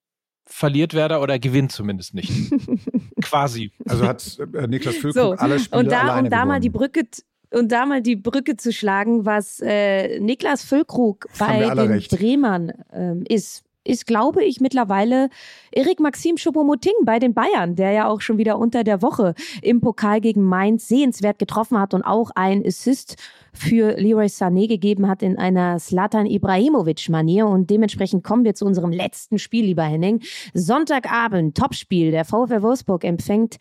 Verliert 0.52 0.94
Werder 0.94 1.22
oder 1.22 1.40
gewinnt 1.40 1.72
zumindest 1.72 2.14
nicht. 2.14 2.32
Quasi. 3.22 3.72
Also 3.88 4.08
hat 4.08 4.40
äh, 4.54 4.68
Niklas 4.68 4.96
Füllkrug 4.96 5.24
so, 5.24 5.32
alle 5.32 5.60
Spiele 5.60 5.80
und 5.80 5.92
da, 5.92 6.02
alleine 6.02 6.28
um 6.28 6.30
da 6.30 6.38
gewonnen. 6.38 6.48
mal 6.48 6.60
die 6.60 6.70
Brücke 6.70 7.04
und 7.52 7.72
da 7.72 7.86
mal 7.86 8.02
die 8.02 8.16
Brücke 8.16 8.56
zu 8.56 8.72
schlagen, 8.72 9.26
was 9.26 9.60
äh, 9.62 10.20
Niklas 10.20 10.64
Füllkrug 10.64 11.28
bei 11.38 11.70
den 11.70 11.92
recht. 11.92 12.12
Bremern 12.12 12.72
ähm, 12.94 13.24
ist, 13.28 13.64
ist, 13.84 14.06
glaube 14.06 14.44
ich, 14.44 14.62
mittlerweile 14.62 15.30
Erik 15.72 16.00
Maxim 16.00 16.36
Choupo-Moting 16.36 17.04
bei 17.04 17.20
den 17.20 17.34
Bayern, 17.34 17.76
der 17.76 17.92
ja 17.92 18.08
auch 18.08 18.22
schon 18.22 18.38
wieder 18.38 18.60
unter 18.60 18.84
der 18.84 19.02
Woche 19.02 19.34
im 19.62 19.82
Pokal 19.82 20.22
gegen 20.22 20.44
Mainz 20.44 20.88
sehenswert 20.88 21.40
getroffen 21.40 21.80
hat 21.80 21.94
und 21.94 22.04
auch 22.04 22.32
ein 22.36 22.66
Assist 22.66 23.16
für 23.54 23.98
Leroy 23.98 24.28
Sané 24.28 24.68
gegeben 24.68 25.08
hat 25.08 25.22
in 25.24 25.38
einer 25.38 25.80
Slatan 25.80 26.26
Ibrahimovic-Manier. 26.26 27.48
Und 27.48 27.70
dementsprechend 27.70 28.24
kommen 28.24 28.46
wir 28.46 28.56
zu 28.56 28.66
unserem 28.66 28.92
letzten 28.92 29.40
Spiel, 29.40 29.66
lieber 29.66 29.84
Henning. 29.84 30.22
Sonntagabend, 30.54 31.58
Topspiel. 31.58 32.12
Der 32.12 32.24
VfL 32.24 32.62
Wolfsburg 32.62 33.04
empfängt 33.04 33.58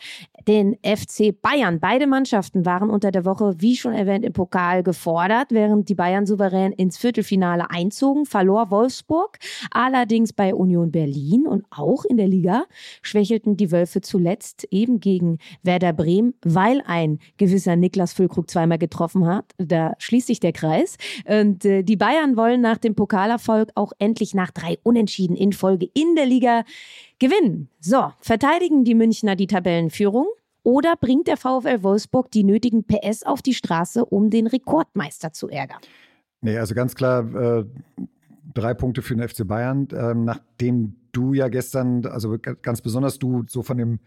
den 0.46 0.76
FC 0.84 1.34
Bayern. 1.40 1.80
Beide 1.80 2.06
Mannschaften 2.06 2.64
waren 2.64 2.90
unter 2.90 3.10
der 3.10 3.24
Woche, 3.24 3.54
wie 3.58 3.76
schon 3.76 3.92
erwähnt, 3.92 4.24
im 4.24 4.32
Pokal 4.32 4.82
gefordert, 4.82 5.48
während 5.50 5.88
die 5.88 5.94
Bayern 5.94 6.26
souverän 6.26 6.72
ins 6.72 6.96
Viertelfinale 6.96 7.70
einzogen, 7.70 8.26
verlor 8.26 8.70
Wolfsburg. 8.70 9.38
Allerdings 9.70 10.09
bei 10.36 10.54
Union 10.54 10.92
Berlin 10.92 11.46
und 11.48 11.64
auch 11.70 12.04
in 12.04 12.16
der 12.16 12.28
Liga 12.28 12.64
schwächelten 13.02 13.56
die 13.56 13.72
Wölfe 13.72 14.00
zuletzt 14.00 14.68
eben 14.70 15.00
gegen 15.00 15.38
Werder 15.62 15.92
Bremen, 15.92 16.34
weil 16.42 16.82
ein 16.86 17.18
gewisser 17.38 17.74
Niklas 17.74 18.12
Füllkrug 18.12 18.48
zweimal 18.48 18.78
getroffen 18.78 19.26
hat. 19.26 19.46
Da 19.58 19.80
da 19.80 19.94
schließt 19.98 20.26
sich 20.26 20.40
der 20.40 20.52
Kreis. 20.52 20.96
Und 21.24 21.64
äh, 21.64 21.82
die 21.82 21.96
Bayern 21.96 22.36
wollen 22.36 22.60
nach 22.60 22.78
dem 22.78 22.94
Pokalerfolg 22.94 23.70
auch 23.74 23.92
endlich 23.98 24.34
nach 24.34 24.50
drei 24.50 24.78
Unentschieden 24.82 25.36
in 25.36 25.52
Folge 25.52 25.88
in 25.94 26.14
der 26.14 26.26
Liga 26.26 26.64
gewinnen. 27.18 27.68
So, 27.80 28.12
verteidigen 28.20 28.84
die 28.84 28.94
Münchner 28.94 29.36
die 29.36 29.46
Tabellenführung? 29.46 30.26
Oder 30.62 30.94
bringt 30.96 31.26
der 31.26 31.38
VfL 31.38 31.82
Wolfsburg 31.82 32.30
die 32.30 32.44
nötigen 32.44 32.84
PS 32.84 33.22
auf 33.22 33.40
die 33.40 33.54
Straße, 33.54 34.04
um 34.04 34.28
den 34.28 34.46
Rekordmeister 34.46 35.32
zu 35.32 35.48
ärgern? 35.48 35.80
Nee, 36.42 36.58
also 36.58 36.74
ganz 36.74 36.94
klar 36.94 37.60
äh, 37.60 37.64
drei 38.54 38.74
Punkte 38.74 39.02
für 39.02 39.14
den 39.16 39.26
FC 39.26 39.46
Bayern. 39.46 39.88
Ähm, 39.92 40.24
nachdem 40.24 40.96
du 41.12 41.32
ja 41.34 41.48
gestern, 41.48 42.06
also 42.06 42.36
ganz 42.38 42.80
besonders 42.80 43.18
du, 43.18 43.44
so 43.48 43.62
von 43.62 43.78
dem 43.78 43.98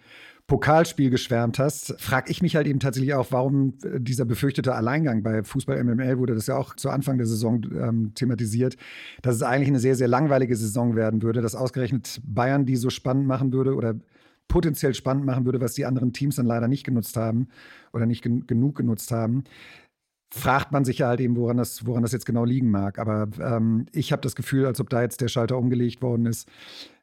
Pokalspiel 0.47 1.09
geschwärmt 1.09 1.57
hast, 1.57 1.95
frage 2.01 2.29
ich 2.29 2.41
mich 2.41 2.55
halt 2.55 2.67
eben 2.67 2.79
tatsächlich 2.79 3.13
auch, 3.13 3.27
warum 3.31 3.75
äh, 3.83 3.99
dieser 3.99 4.25
befürchtete 4.25 4.75
Alleingang 4.75 5.23
bei 5.23 5.43
Fußball 5.43 5.81
MML 5.81 6.17
wurde 6.17 6.35
das 6.35 6.47
ja 6.47 6.57
auch 6.57 6.75
zu 6.75 6.89
Anfang 6.89 7.17
der 7.17 7.27
Saison 7.27 7.63
ähm, 7.73 8.11
thematisiert, 8.13 8.75
dass 9.21 9.35
es 9.35 9.43
eigentlich 9.43 9.69
eine 9.69 9.79
sehr, 9.79 9.95
sehr 9.95 10.09
langweilige 10.09 10.55
Saison 10.55 10.95
werden 10.95 11.21
würde, 11.21 11.41
dass 11.41 11.55
ausgerechnet 11.55 12.21
Bayern 12.25 12.65
die 12.65 12.75
so 12.75 12.89
spannend 12.89 13.25
machen 13.25 13.53
würde 13.53 13.75
oder 13.75 13.95
potenziell 14.49 14.93
spannend 14.93 15.25
machen 15.25 15.45
würde, 15.45 15.61
was 15.61 15.73
die 15.73 15.85
anderen 15.85 16.11
Teams 16.11 16.35
dann 16.35 16.45
leider 16.45 16.67
nicht 16.67 16.83
genutzt 16.83 17.15
haben 17.15 17.47
oder 17.93 18.05
nicht 18.05 18.21
gen 18.21 18.45
genug 18.45 18.75
genutzt 18.75 19.11
haben 19.11 19.45
fragt 20.35 20.71
man 20.71 20.83
sich 20.83 20.97
ja 20.97 21.09
halt 21.09 21.21
eben, 21.21 21.35
woran 21.35 21.57
das, 21.57 21.85
woran 21.85 22.01
das 22.01 22.11
jetzt 22.11 22.25
genau 22.25 22.43
liegen 22.43 22.71
mag. 22.71 22.97
Aber 22.97 23.27
ähm, 23.39 23.85
ich 23.91 24.11
habe 24.11 24.23
das 24.23 24.35
Gefühl, 24.35 24.65
als 24.65 24.79
ob 24.79 24.89
da 24.89 25.03
jetzt 25.03 25.21
der 25.21 25.27
Schalter 25.27 25.59
umgelegt 25.59 26.01
worden 26.01 26.25
ist 26.25 26.49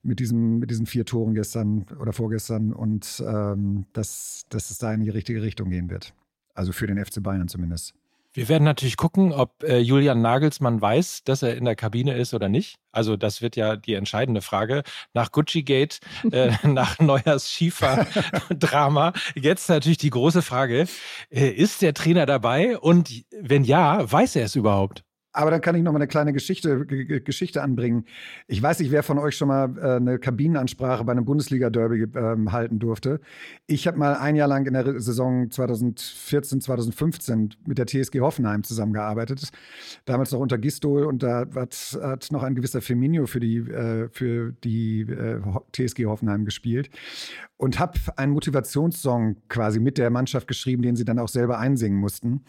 mit 0.02 0.18
diesen, 0.18 0.58
mit 0.58 0.70
diesen 0.70 0.84
vier 0.86 1.04
Toren 1.04 1.34
gestern 1.34 1.86
oder 2.00 2.12
vorgestern 2.12 2.72
und 2.72 3.22
ähm, 3.24 3.86
dass, 3.92 4.46
dass 4.48 4.70
es 4.70 4.78
da 4.78 4.92
in 4.92 5.02
die 5.02 5.10
richtige 5.10 5.42
Richtung 5.42 5.70
gehen 5.70 5.90
wird. 5.90 6.12
Also 6.54 6.72
für 6.72 6.88
den 6.88 7.02
FC 7.02 7.22
Bayern 7.22 7.46
zumindest. 7.46 7.94
Wir 8.32 8.48
werden 8.48 8.62
natürlich 8.62 8.96
gucken, 8.96 9.32
ob 9.32 9.62
äh, 9.64 9.78
Julian 9.78 10.22
Nagelsmann 10.22 10.80
weiß, 10.80 11.24
dass 11.24 11.42
er 11.42 11.56
in 11.56 11.64
der 11.64 11.74
Kabine 11.74 12.16
ist 12.16 12.32
oder 12.32 12.48
nicht. 12.48 12.76
Also 12.92 13.16
das 13.16 13.42
wird 13.42 13.56
ja 13.56 13.74
die 13.76 13.94
entscheidende 13.94 14.40
Frage. 14.40 14.84
Nach 15.14 15.32
Gucci 15.32 15.64
Gate, 15.64 15.98
äh, 16.30 16.52
nach 16.66 17.00
Neuers 17.00 17.50
Schiefer-Drama. 17.50 19.14
Jetzt 19.34 19.68
natürlich 19.68 19.98
die 19.98 20.10
große 20.10 20.42
Frage, 20.42 20.86
äh, 21.30 21.48
ist 21.48 21.82
der 21.82 21.92
Trainer 21.92 22.24
dabei? 22.24 22.78
Und 22.78 23.24
wenn 23.32 23.64
ja, 23.64 24.10
weiß 24.10 24.36
er 24.36 24.44
es 24.44 24.54
überhaupt? 24.54 25.02
Aber 25.32 25.50
dann 25.50 25.60
kann 25.60 25.76
ich 25.76 25.82
noch 25.82 25.92
mal 25.92 25.98
eine 25.98 26.08
kleine 26.08 26.32
Geschichte, 26.32 26.86
Geschichte 26.86 27.62
anbringen. 27.62 28.04
Ich 28.48 28.60
weiß 28.60 28.80
nicht, 28.80 28.90
wer 28.90 29.04
von 29.04 29.18
euch 29.18 29.36
schon 29.36 29.48
mal 29.48 29.76
äh, 29.78 29.96
eine 29.96 30.18
Kabinenansprache 30.18 31.04
bei 31.04 31.12
einem 31.12 31.24
Bundesliga-Derby 31.24 32.02
äh, 32.02 32.50
halten 32.50 32.80
durfte. 32.80 33.20
Ich 33.66 33.86
habe 33.86 33.98
mal 33.98 34.16
ein 34.16 34.34
Jahr 34.34 34.48
lang 34.48 34.66
in 34.66 34.74
der 34.74 35.00
Saison 35.00 35.48
2014, 35.50 36.60
2015 36.60 37.54
mit 37.64 37.78
der 37.78 37.86
TSG 37.86 38.20
Hoffenheim 38.20 38.64
zusammengearbeitet. 38.64 39.50
Damals 40.04 40.32
noch 40.32 40.40
unter 40.40 40.58
Gistol 40.58 41.04
und 41.04 41.22
da 41.22 41.46
hat, 41.54 41.98
hat 42.02 42.32
noch 42.32 42.42
ein 42.42 42.56
gewisser 42.56 42.80
Firmino 42.80 43.26
für 43.26 43.40
die, 43.40 43.58
äh, 43.58 44.08
für 44.10 44.52
die 44.64 45.02
äh, 45.02 45.40
TSG 45.72 46.06
Hoffenheim 46.06 46.44
gespielt 46.44 46.90
und 47.56 47.78
habe 47.78 47.98
einen 48.16 48.32
Motivationssong 48.32 49.36
quasi 49.48 49.78
mit 49.80 49.98
der 49.98 50.10
Mannschaft 50.10 50.48
geschrieben, 50.48 50.82
den 50.82 50.96
sie 50.96 51.04
dann 51.04 51.18
auch 51.18 51.28
selber 51.28 51.58
einsingen 51.58 52.00
mussten. 52.00 52.42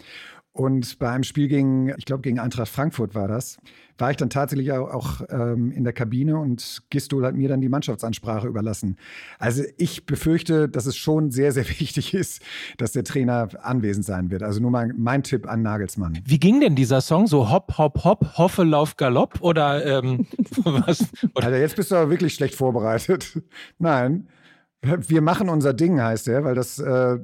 Und 0.54 1.00
bei 1.00 1.10
einem 1.10 1.24
Spiel 1.24 1.48
gegen, 1.48 1.94
ich 1.98 2.04
glaube, 2.04 2.22
gegen 2.22 2.38
Eintracht 2.38 2.68
Frankfurt 2.68 3.16
war 3.16 3.30
das, 3.30 3.58
war 3.98 4.12
ich 4.12 4.18
dann 4.18 4.30
tatsächlich 4.30 4.74
auch, 4.74 4.90
auch 4.92 5.22
ähm, 5.30 5.72
in 5.72 5.86
der 5.86 5.94
Kabine 5.94 6.38
und 6.38 6.82
Gistol 6.90 7.26
hat 7.26 7.36
mir 7.36 7.48
dann 7.48 7.62
die 7.62 7.70
Mannschaftsansprache 7.70 8.48
überlassen. 8.48 8.98
Also 9.40 9.64
ich 9.78 10.06
befürchte, 10.06 10.68
dass 10.68 10.88
es 10.88 10.98
schon 10.98 11.32
sehr, 11.32 11.54
sehr 11.54 11.68
wichtig 11.80 12.14
ist, 12.14 12.42
dass 12.78 12.92
der 12.92 13.06
Trainer 13.06 13.48
anwesend 13.62 14.06
sein 14.06 14.30
wird. 14.30 14.44
Also 14.44 14.60
nur 14.60 14.72
mal 14.72 14.92
mein 14.98 15.24
Tipp 15.24 15.48
an 15.48 15.62
Nagelsmann. 15.62 16.20
Wie 16.26 16.40
ging 16.40 16.60
denn 16.60 16.76
dieser 16.76 17.00
Song? 17.00 17.28
So 17.28 17.50
hopp, 17.50 17.78
hopp, 17.78 18.04
hopp, 18.04 18.38
hoffe, 18.38 18.64
lauf, 18.64 18.98
galopp 18.98 19.40
oder 19.40 19.86
ähm, 19.86 20.28
was? 20.66 21.08
Oder? 21.34 21.48
Also 21.48 21.58
jetzt 21.60 21.78
bist 21.78 21.92
du 21.92 21.96
aber 21.96 22.10
wirklich 22.10 22.34
schlecht 22.34 22.56
vorbereitet. 22.56 23.42
Nein. 23.80 24.28
Wir 24.84 25.22
machen 25.22 25.48
unser 25.48 25.74
Ding, 25.74 26.02
heißt 26.02 26.28
er, 26.28 26.44
weil 26.44 26.56
das, 26.56 26.80
äh, 26.80 27.20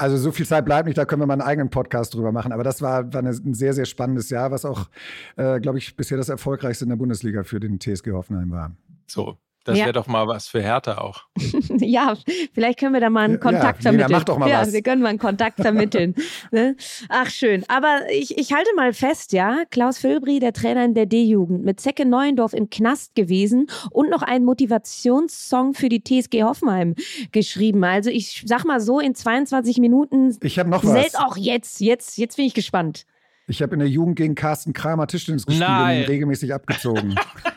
also 0.00 0.16
so 0.16 0.32
viel 0.32 0.46
Zeit 0.46 0.64
bleibt 0.64 0.86
nicht, 0.86 0.96
da 0.96 1.04
können 1.04 1.20
wir 1.20 1.26
mal 1.26 1.34
einen 1.34 1.42
eigenen 1.42 1.70
Podcast 1.70 2.14
drüber 2.14 2.32
machen. 2.32 2.52
Aber 2.52 2.64
das 2.64 2.80
war, 2.80 3.12
war 3.12 3.22
ein 3.22 3.54
sehr, 3.54 3.74
sehr 3.74 3.84
spannendes 3.84 4.30
Jahr, 4.30 4.50
was 4.50 4.64
auch, 4.64 4.88
äh, 5.36 5.60
glaube 5.60 5.78
ich, 5.78 5.94
bisher 5.96 6.16
das 6.16 6.28
erfolgreichste 6.28 6.84
in 6.84 6.88
der 6.88 6.96
Bundesliga 6.96 7.44
für 7.44 7.60
den 7.60 7.78
TSG 7.78 8.12
Hoffenheim 8.12 8.50
war. 8.50 8.72
So, 9.06 9.36
das 9.64 9.78
ja. 9.78 9.84
wäre 9.84 9.92
doch 9.92 10.06
mal 10.06 10.26
was 10.26 10.48
für 10.48 10.62
Hertha 10.62 10.98
auch. 10.98 11.24
ja, 11.78 12.14
vielleicht 12.54 12.78
können 12.78 12.94
wir 12.94 13.00
da 13.00 13.10
mal 13.10 13.24
einen 13.24 13.40
Kontakt 13.40 13.84
ja, 13.84 13.90
vermitteln. 13.90 14.12
mach 14.12 14.24
doch 14.24 14.38
mal 14.38 14.48
ja, 14.48 14.62
was. 14.62 14.72
wir 14.72 14.82
können 14.82 15.02
mal 15.02 15.10
einen 15.10 15.18
Kontakt 15.18 15.60
vermitteln. 15.60 16.14
ne? 16.50 16.76
Ach, 17.08 17.28
schön. 17.28 17.64
Aber 17.68 18.00
ich, 18.10 18.38
ich 18.38 18.52
halte 18.54 18.70
mal 18.74 18.94
fest, 18.94 19.32
ja, 19.32 19.64
Klaus 19.70 19.98
Völbri, 19.98 20.38
der 20.40 20.54
Trainer 20.54 20.84
in 20.84 20.94
der 20.94 21.06
D-Jugend, 21.06 21.64
mit 21.64 21.78
Zecke 21.78 22.06
Neuendorf 22.06 22.54
im 22.54 22.70
Knast 22.70 23.14
gewesen 23.14 23.66
und 23.90 24.08
noch 24.08 24.22
einen 24.22 24.46
Motivationssong 24.46 25.74
für 25.74 25.90
die 25.90 26.02
TSG 26.02 26.42
Hoffenheim 26.42 26.94
geschrieben. 27.32 27.84
Also 27.84 28.08
ich 28.08 28.44
sag 28.46 28.64
mal 28.64 28.80
so, 28.80 28.98
in 28.98 29.14
22 29.14 29.78
Minuten. 29.78 30.36
Ich 30.42 30.58
habe 30.58 30.70
noch 30.70 30.84
was. 30.84 30.92
Selbst 30.92 31.18
auch 31.18 31.36
jetzt, 31.36 31.80
jetzt, 31.80 32.16
jetzt 32.16 32.36
bin 32.36 32.46
ich 32.46 32.54
gespannt. 32.54 33.04
Ich 33.50 33.60
habe 33.62 33.74
in 33.74 33.80
der 33.80 33.88
Jugend 33.88 34.14
gegen 34.14 34.36
Carsten 34.36 34.72
Kramer 34.72 35.08
Tischtennis 35.08 35.44
gespielt 35.44 35.68
Nein. 35.68 35.96
und 35.96 36.02
ihn 36.04 36.08
regelmäßig 36.08 36.54
abgezogen. 36.54 37.16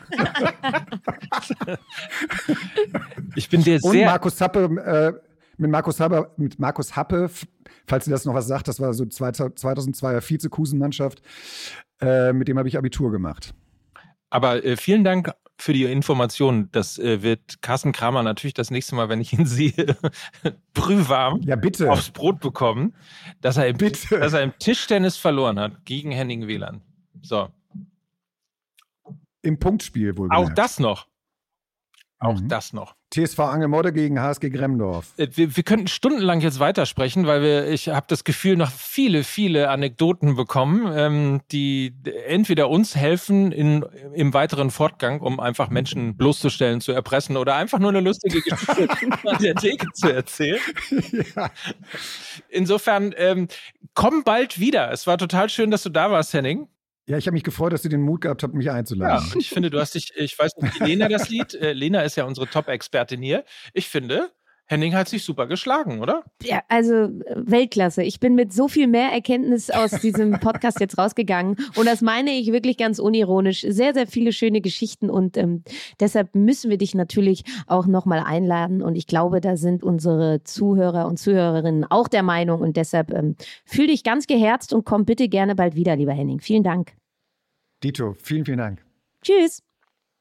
ich 3.36 3.48
bin 3.48 3.64
dir 3.64 3.80
sehr. 3.80 3.92
Und 3.92 4.06
Markus 4.06 4.42
Happe, 4.42 4.64
äh, 4.84 5.14
mit 5.58 5.70
Markus 5.70 6.00
Happe, 6.00 6.32
mit 6.38 6.58
Markus 6.58 6.96
Happe, 6.96 7.30
falls 7.86 8.08
ihr 8.08 8.12
das 8.12 8.26
noch 8.26 8.34
was 8.34 8.48
sagt, 8.48 8.68
das 8.68 8.80
war 8.80 8.92
so 8.96 9.04
2002er 9.04 10.28
Vizekusen-Mannschaft, 10.28 11.22
äh, 12.02 12.34
mit 12.34 12.48
dem 12.48 12.58
habe 12.58 12.68
ich 12.68 12.76
Abitur 12.76 13.12
gemacht. 13.12 13.54
Aber 14.32 14.66
äh, 14.66 14.78
vielen 14.78 15.04
Dank 15.04 15.32
für 15.64 15.72
die 15.72 15.86
Information. 15.86 16.68
Das 16.74 17.00
äh, 17.00 17.22
wird 17.22 17.62
Carsten 17.62 17.94
Kramer 17.94 18.22
natürlich 18.22 18.54
das 18.54 18.70
nächste 18.70 18.96
Mal, 18.96 19.08
wenn 19.08 19.22
ich 19.22 19.32
ihn 19.32 19.46
sehe, 19.48 19.96
brühwarm 20.74 21.42
ja, 21.44 21.56
bitte. 21.56 21.90
aufs 21.90 22.10
Brot 22.10 22.42
bekommen, 22.42 22.94
dass 23.40 23.56
er, 23.56 23.68
im, 23.68 23.78
bitte. 23.78 24.20
dass 24.20 24.34
er 24.34 24.44
im 24.44 24.52
Tischtennis 24.60 25.16
verloren 25.16 25.58
hat 25.58 25.86
gegen 25.86 26.12
Henning 26.12 26.48
Wieland. 26.48 26.82
So. 27.22 27.48
Im 29.42 29.58
Punktspiel 29.58 30.18
wohl. 30.18 30.30
Auch 30.32 30.50
das 30.50 30.80
noch. 30.80 31.08
Auch 32.24 32.40
mhm. 32.40 32.48
das 32.48 32.72
noch. 32.72 32.96
TSV 33.14 33.40
Angelmodde 33.42 33.92
gegen 33.92 34.20
HSG 34.20 34.50
Gremdorf. 34.50 35.14
Äh, 35.18 35.28
wir, 35.36 35.56
wir 35.56 35.64
könnten 35.64 35.88
stundenlang 35.88 36.40
jetzt 36.40 36.60
weitersprechen, 36.60 37.28
weil 37.28 37.42
wir, 37.42 37.68
ich 37.68 37.90
habe 37.90 38.06
das 38.08 38.24
Gefühl, 38.24 38.56
noch 38.56 38.72
viele, 38.72 39.24
viele 39.24 39.70
Anekdoten 39.70 40.36
bekommen, 40.36 40.92
ähm, 40.96 41.42
die 41.52 41.94
entweder 42.26 42.70
uns 42.70 42.96
helfen 42.96 43.52
in, 43.52 43.86
im 44.14 44.34
weiteren 44.34 44.72
Fortgang, 44.72 45.20
um 45.20 45.40
einfach 45.42 45.70
Menschen 45.70 46.16
bloßzustellen, 46.16 46.80
zu 46.82 46.94
erpressen 46.94 47.36
oder 47.36 47.56
einfach 47.56 47.80
nur 47.80 47.90
eine 47.90 48.00
lustige 48.00 48.42
Geschichte 48.42 48.88
an 49.28 49.38
der 49.42 49.56
Theke 49.56 49.88
zu 49.94 50.12
erzählen. 50.12 50.60
Ja. 51.36 51.52
Insofern, 52.50 53.14
ähm, 53.18 53.48
komm 53.94 54.24
bald 54.24 54.60
wieder. 54.60 54.92
Es 54.92 55.06
war 55.08 55.18
total 55.18 55.50
schön, 55.50 55.72
dass 55.72 55.84
du 55.84 55.90
da 55.90 56.10
warst, 56.10 56.34
Henning. 56.34 56.68
Ja, 57.06 57.18
ich 57.18 57.28
habe 57.28 57.34
mich 57.34 57.44
gefreut, 57.44 57.74
dass 57.74 57.82
du 57.82 57.90
den 57.90 58.02
Mut 58.02 58.22
gehabt 58.22 58.44
habt, 58.44 58.54
mich 58.54 58.72
einzuladen. 58.72 59.28
Ja, 59.28 59.40
ich 59.40 59.50
finde, 59.50 59.70
du 59.70 59.80
hast 59.80 59.96
dich, 59.96 60.14
ich 60.16 60.40
weiß 60.40 60.54
nicht, 60.62 60.80
wie 60.80 60.86
Lena 60.86 61.10
das 61.10 61.30
Lied, 61.30 61.54
äh, 61.54 61.74
Lena 61.74 62.02
ist 62.02 62.16
ja 62.16 62.24
unsere 62.24 62.48
Top-Expertin 62.48 63.22
hier. 63.22 63.44
Ich 63.74 63.90
finde, 63.90 64.32
Henning 64.66 64.96
hat 64.96 65.10
sich 65.10 65.24
super 65.24 65.46
geschlagen, 65.46 66.00
oder? 66.02 66.24
Ja, 66.42 66.62
also 66.70 66.94
äh, 66.94 67.36
Weltklasse. 67.36 68.02
Ich 68.04 68.20
bin 68.20 68.34
mit 68.34 68.54
so 68.54 68.68
viel 68.68 68.88
mehr 68.88 69.12
Erkenntnis 69.12 69.70
aus 69.70 69.92
diesem 69.92 70.32
Podcast 70.40 70.80
jetzt 70.80 70.98
rausgegangen. 70.98 71.58
Und 71.76 71.86
das 71.86 72.02
meine 72.02 72.32
ich 72.32 72.52
wirklich 72.52 72.78
ganz 72.78 73.00
unironisch. 73.00 73.62
Sehr, 73.62 73.94
sehr 73.94 74.08
viele 74.08 74.32
schöne 74.32 74.62
Geschichten. 74.62 75.10
Und 75.10 75.38
ähm, 75.38 75.64
deshalb 76.00 76.34
müssen 76.34 76.70
wir 76.70 76.78
dich 76.78 76.96
natürlich 76.96 77.44
auch 77.68 77.88
nochmal 77.88 78.24
einladen. 78.26 78.82
Und 78.82 78.96
ich 78.96 79.06
glaube, 79.06 79.42
da 79.42 79.58
sind 79.58 79.84
unsere 79.84 80.44
Zuhörer 80.44 81.08
und 81.08 81.18
Zuhörerinnen 81.20 81.86
auch 81.90 82.08
der 82.08 82.24
Meinung. 82.24 82.62
Und 82.62 82.78
deshalb 82.78 83.12
ähm, 83.12 83.36
fühl 83.66 83.88
dich 83.88 84.04
ganz 84.04 84.28
geherzt 84.28 84.74
und 84.74 84.86
komm 84.86 85.04
bitte 85.04 85.28
gerne 85.28 85.56
bald 85.56 85.76
wieder, 85.76 85.98
lieber 85.98 86.14
Henning. 86.14 86.40
Vielen 86.40 86.64
Dank. 86.64 86.94
Dito, 87.84 88.16
vielen, 88.22 88.46
vielen 88.46 88.60
Dank. 88.60 88.82
Tschüss. 89.22 89.62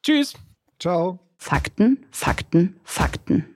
Tschüss. 0.02 0.34
Ciao. 0.80 1.20
Fakten, 1.38 2.06
Fakten, 2.10 2.76
Fakten. 2.84 3.52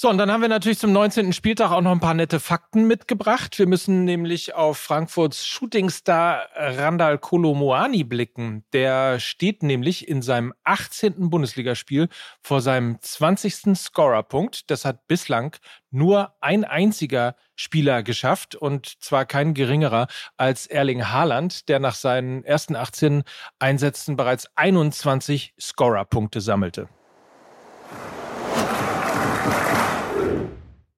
So, 0.00 0.08
und 0.08 0.16
dann 0.16 0.30
haben 0.30 0.42
wir 0.42 0.48
natürlich 0.48 0.78
zum 0.78 0.92
19. 0.92 1.32
Spieltag 1.32 1.72
auch 1.72 1.80
noch 1.80 1.90
ein 1.90 1.98
paar 1.98 2.14
nette 2.14 2.38
Fakten 2.38 2.86
mitgebracht. 2.86 3.58
Wir 3.58 3.66
müssen 3.66 4.04
nämlich 4.04 4.54
auf 4.54 4.78
Frankfurts 4.78 5.44
Shootingstar 5.44 6.46
Randall 6.54 7.18
Kolomoani 7.18 8.04
blicken. 8.04 8.64
Der 8.72 9.18
steht 9.18 9.64
nämlich 9.64 10.06
in 10.06 10.22
seinem 10.22 10.54
18. 10.62 11.30
Bundesligaspiel 11.30 12.08
vor 12.42 12.60
seinem 12.60 12.98
20. 13.00 13.76
Scorerpunkt. 13.76 14.70
Das 14.70 14.84
hat 14.84 15.08
bislang 15.08 15.56
nur 15.90 16.32
ein 16.40 16.62
einziger 16.62 17.34
Spieler 17.56 18.04
geschafft 18.04 18.54
und 18.54 19.02
zwar 19.02 19.26
kein 19.26 19.52
geringerer 19.52 20.06
als 20.36 20.68
Erling 20.68 21.08
Haaland, 21.08 21.68
der 21.68 21.80
nach 21.80 21.96
seinen 21.96 22.44
ersten 22.44 22.76
18 22.76 23.24
Einsätzen 23.58 24.14
bereits 24.14 24.48
21 24.54 25.54
Scorerpunkte 25.58 26.40
sammelte. 26.40 26.88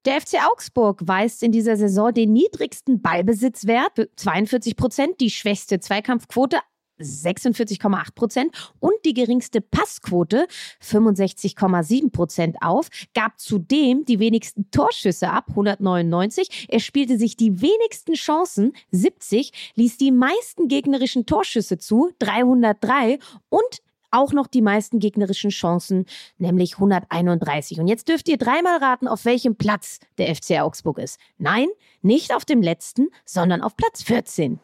Der 0.07 0.19
FC 0.19 0.39
Augsburg 0.51 1.07
weist 1.07 1.43
in 1.43 1.53
dieser 1.53 1.77
Saison 1.77 2.15
den 2.15 2.33
niedrigsten 2.33 3.03
Ballbesitzwert, 3.03 4.09
42 4.17 4.75
Prozent, 4.75 5.21
die 5.21 5.29
schwächste 5.29 5.79
Zweikampfquote, 5.79 6.57
46,8 6.99 8.15
Prozent 8.15 8.73
und 8.79 8.95
die 9.05 9.13
geringste 9.13 9.61
Passquote 9.61 10.47
65,7 10.83 12.11
Prozent 12.11 12.57
auf, 12.63 12.89
gab 13.15 13.39
zudem 13.39 14.07
die 14.07 14.21
wenigsten 14.21 14.71
Torschüsse 14.71 15.29
ab 15.29 15.47
199. 15.51 16.69
Er 16.71 16.81
spielte 16.81 17.19
sich 17.19 17.37
die 17.37 17.61
wenigsten 17.61 18.15
Chancen 18.15 18.73
70, 18.93 19.73
ließ 19.75 19.99
die 19.99 20.13
meisten 20.13 20.69
gegnerischen 20.69 21.27
Torschüsse 21.27 21.77
zu 21.77 22.11
303 22.21 23.19
und 23.51 23.83
auch 24.11 24.33
noch 24.33 24.47
die 24.47 24.63
meisten 24.63 24.99
gegnerischen 24.99 25.51
Chancen, 25.51 26.07
nämlich 26.39 26.75
131. 26.75 27.81
Und 27.81 27.89
jetzt 27.89 28.09
dürft 28.09 28.29
ihr 28.29 28.37
dreimal 28.37 28.79
raten, 28.79 29.09
auf 29.09 29.25
welchem 29.25 29.57
Platz 29.57 30.01
der 30.19 30.35
FC 30.35 30.61
Augsburg 30.61 30.99
ist. 30.99 31.19
Nein, 31.39 31.69
nicht 32.03 32.35
auf 32.35 32.45
dem 32.45 32.63
letzten, 32.63 33.09
sondern 33.25 33.63
auf 33.63 33.77
Platz 33.77 34.03
14. 34.03 34.61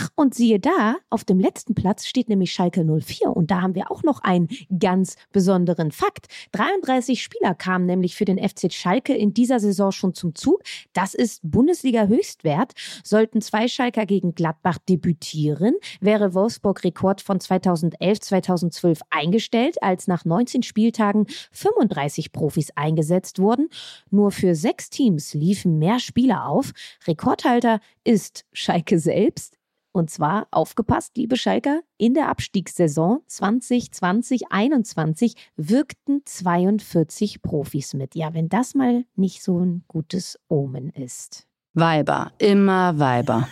Ach, 0.00 0.10
und 0.14 0.32
siehe 0.32 0.60
da, 0.60 0.96
auf 1.10 1.24
dem 1.24 1.40
letzten 1.40 1.74
Platz 1.74 2.06
steht 2.06 2.28
nämlich 2.28 2.52
Schalke 2.52 2.84
04 2.84 3.30
und 3.36 3.50
da 3.50 3.62
haben 3.62 3.74
wir 3.74 3.90
auch 3.90 4.04
noch 4.04 4.20
einen 4.20 4.48
ganz 4.78 5.16
besonderen 5.32 5.90
Fakt. 5.90 6.26
33 6.52 7.20
Spieler 7.20 7.56
kamen 7.56 7.84
nämlich 7.84 8.14
für 8.14 8.24
den 8.24 8.38
FC 8.38 8.72
Schalke 8.72 9.12
in 9.12 9.34
dieser 9.34 9.58
Saison 9.58 9.90
schon 9.90 10.14
zum 10.14 10.36
Zug. 10.36 10.62
Das 10.92 11.14
ist 11.14 11.40
Bundesliga-Höchstwert. 11.42 12.74
Sollten 13.02 13.40
zwei 13.40 13.66
Schalker 13.66 14.06
gegen 14.06 14.36
Gladbach 14.36 14.78
debütieren, 14.88 15.74
wäre 16.00 16.32
Wolfsburg 16.32 16.84
Rekord 16.84 17.20
von 17.20 17.40
2011-2012 17.40 19.00
eingestellt, 19.10 19.82
als 19.82 20.06
nach 20.06 20.24
19 20.24 20.62
Spieltagen 20.62 21.26
35 21.50 22.30
Profis 22.30 22.70
eingesetzt 22.76 23.40
wurden. 23.40 23.68
Nur 24.10 24.30
für 24.30 24.54
sechs 24.54 24.90
Teams 24.90 25.34
liefen 25.34 25.80
mehr 25.80 25.98
Spieler 25.98 26.46
auf. 26.46 26.70
Rekordhalter 27.04 27.80
ist 28.04 28.44
Schalke 28.52 29.00
selbst. 29.00 29.57
Und 29.92 30.10
zwar, 30.10 30.48
aufgepasst, 30.50 31.16
liebe 31.16 31.36
Schalker, 31.36 31.82
in 31.96 32.14
der 32.14 32.28
Abstiegssaison 32.28 33.20
2020-21 33.28 35.34
wirkten 35.56 36.22
42 36.24 37.42
Profis 37.42 37.94
mit. 37.94 38.14
Ja, 38.14 38.32
wenn 38.34 38.48
das 38.48 38.74
mal 38.74 39.04
nicht 39.16 39.42
so 39.42 39.58
ein 39.58 39.82
gutes 39.88 40.38
Omen 40.48 40.90
ist. 40.90 41.48
Weiber, 41.74 42.30
immer 42.38 42.96
Weiber. 42.98 43.48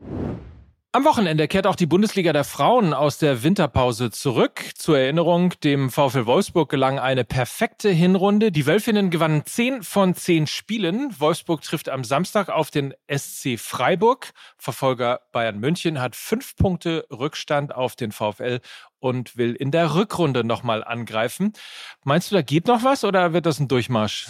Am 0.92 1.04
Wochenende 1.04 1.46
kehrt 1.46 1.68
auch 1.68 1.76
die 1.76 1.86
Bundesliga 1.86 2.32
der 2.32 2.42
Frauen 2.42 2.94
aus 2.94 3.16
der 3.16 3.44
Winterpause 3.44 4.10
zurück. 4.10 4.60
Zur 4.74 4.98
Erinnerung, 4.98 5.54
dem 5.62 5.88
VfL 5.88 6.26
Wolfsburg 6.26 6.68
gelang 6.68 6.98
eine 6.98 7.22
perfekte 7.22 7.90
Hinrunde. 7.90 8.50
Die 8.50 8.66
Wölfinnen 8.66 9.10
gewannen 9.10 9.46
10 9.46 9.84
von 9.84 10.16
10 10.16 10.48
Spielen. 10.48 11.14
Wolfsburg 11.20 11.62
trifft 11.62 11.88
am 11.90 12.02
Samstag 12.02 12.48
auf 12.48 12.72
den 12.72 12.92
SC 13.08 13.56
Freiburg. 13.56 14.32
Verfolger 14.58 15.20
Bayern 15.30 15.60
München 15.60 16.00
hat 16.00 16.16
fünf 16.16 16.56
Punkte 16.56 17.06
Rückstand 17.08 17.72
auf 17.72 17.94
den 17.94 18.10
VfL 18.10 18.58
und 18.98 19.36
will 19.36 19.54
in 19.54 19.70
der 19.70 19.94
Rückrunde 19.94 20.42
nochmal 20.42 20.82
angreifen. 20.82 21.52
Meinst 22.02 22.32
du, 22.32 22.34
da 22.34 22.42
geht 22.42 22.66
noch 22.66 22.82
was 22.82 23.04
oder 23.04 23.32
wird 23.32 23.46
das 23.46 23.60
ein 23.60 23.68
Durchmarsch? 23.68 24.26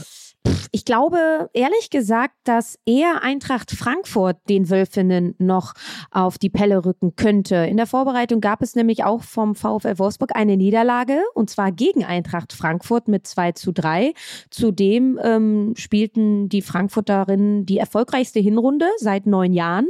Ich 0.73 0.85
glaube, 0.85 1.51
ehrlich 1.53 1.91
gesagt, 1.91 2.35
dass 2.45 2.79
eher 2.87 3.23
Eintracht 3.23 3.73
Frankfurt 3.73 4.37
den 4.49 4.71
Wölfinnen 4.71 5.35
noch 5.39 5.75
auf 6.13 6.39
die 6.39 6.49
Pelle 6.49 6.85
rücken 6.85 7.17
könnte. 7.17 7.57
In 7.57 7.77
der 7.77 7.87
Vorbereitung 7.87 8.41
gab 8.41 8.63
es 8.63 8.77
nämlich 8.77 9.03
auch 9.05 9.23
vom 9.23 9.55
VfL 9.55 9.99
Wolfsburg 9.99 10.37
eine 10.37 10.57
Niederlage 10.57 11.23
und 11.35 11.51
zwar 11.51 11.73
gegen 11.73 12.05
Eintracht 12.05 12.53
Frankfurt 12.53 13.09
mit 13.09 13.27
2 13.27 13.53
zu 13.53 13.73
3. 13.73 14.15
Zudem 14.51 15.19
ähm, 15.23 15.75
spielten 15.77 16.49
die 16.49 16.63
Frankfurterinnen 16.63 17.67
die 17.67 17.79
erfolgreichste 17.79 18.39
Hinrunde 18.39 18.87
seit 18.99 19.27
neun 19.27 19.53
Jahren 19.53 19.89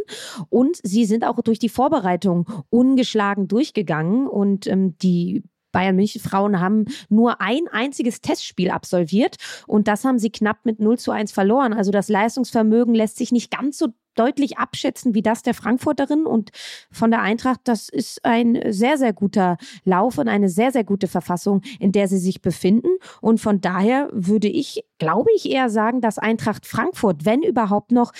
und 0.49 0.79
sie 0.83 1.05
sind 1.05 1.25
auch 1.25 1.41
durch 1.43 1.59
die 1.59 1.69
Vorbereitung 1.69 2.49
ungeschlagen 2.71 3.49
durchgegangen 3.49 4.27
und 4.27 4.67
ähm, 4.67 4.97
die 4.99 5.45
Bayern 5.73 5.97
München 5.97 6.21
Frauen 6.21 6.61
haben 6.61 6.87
nur 7.09 7.41
ein 7.41 7.69
einziges 7.71 8.21
Testspiel 8.21 8.71
absolviert 8.71 9.37
und 9.67 9.89
das 9.89 10.05
haben 10.05 10.19
sie 10.19 10.31
knapp 10.31 10.65
mit 10.65 10.81
0 10.81 10.99
zu 10.99 11.11
1 11.11 11.33
verloren. 11.33 11.73
Also 11.73 11.91
das 11.91 12.09
Leistungsvermögen 12.09 12.95
lässt 12.95 13.17
sich 13.17 13.33
nicht 13.33 13.51
ganz 13.51 13.79
so 13.79 13.89
deutlich 14.15 14.59
abschätzen 14.59 15.15
wie 15.15 15.23
das 15.23 15.43
der 15.43 15.55
Frankfurterin 15.55 16.27
und 16.27 16.51
von 16.91 17.11
der 17.11 17.23
Eintracht. 17.23 17.61
Das 17.65 17.89
ist 17.89 18.25
ein 18.25 18.61
sehr, 18.69 18.99
sehr 18.99 19.13
guter 19.13 19.57
Lauf 19.85 20.19
und 20.19 20.29
eine 20.29 20.49
sehr, 20.49 20.73
sehr 20.73 20.85
gute 20.85 21.09
Verfassung, 21.09 21.63
in 21.79 21.93
der 21.93 22.09
sie 22.09 22.19
sich 22.19 22.43
befinden. 22.43 22.89
Und 23.21 23.41
von 23.41 23.61
daher 23.61 24.09
würde 24.13 24.49
ich, 24.49 24.85
glaube 24.99 25.31
ich, 25.35 25.51
eher 25.51 25.71
sagen, 25.71 26.01
dass 26.01 26.19
Eintracht 26.19 26.67
Frankfurt, 26.67 27.25
wenn 27.25 27.43
überhaupt 27.43 27.93
noch, 27.93 28.13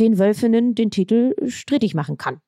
den 0.00 0.18
Wölfinnen 0.18 0.74
den 0.74 0.90
Titel 0.90 1.34
strittig 1.48 1.94
machen 1.94 2.18
kann. 2.18 2.40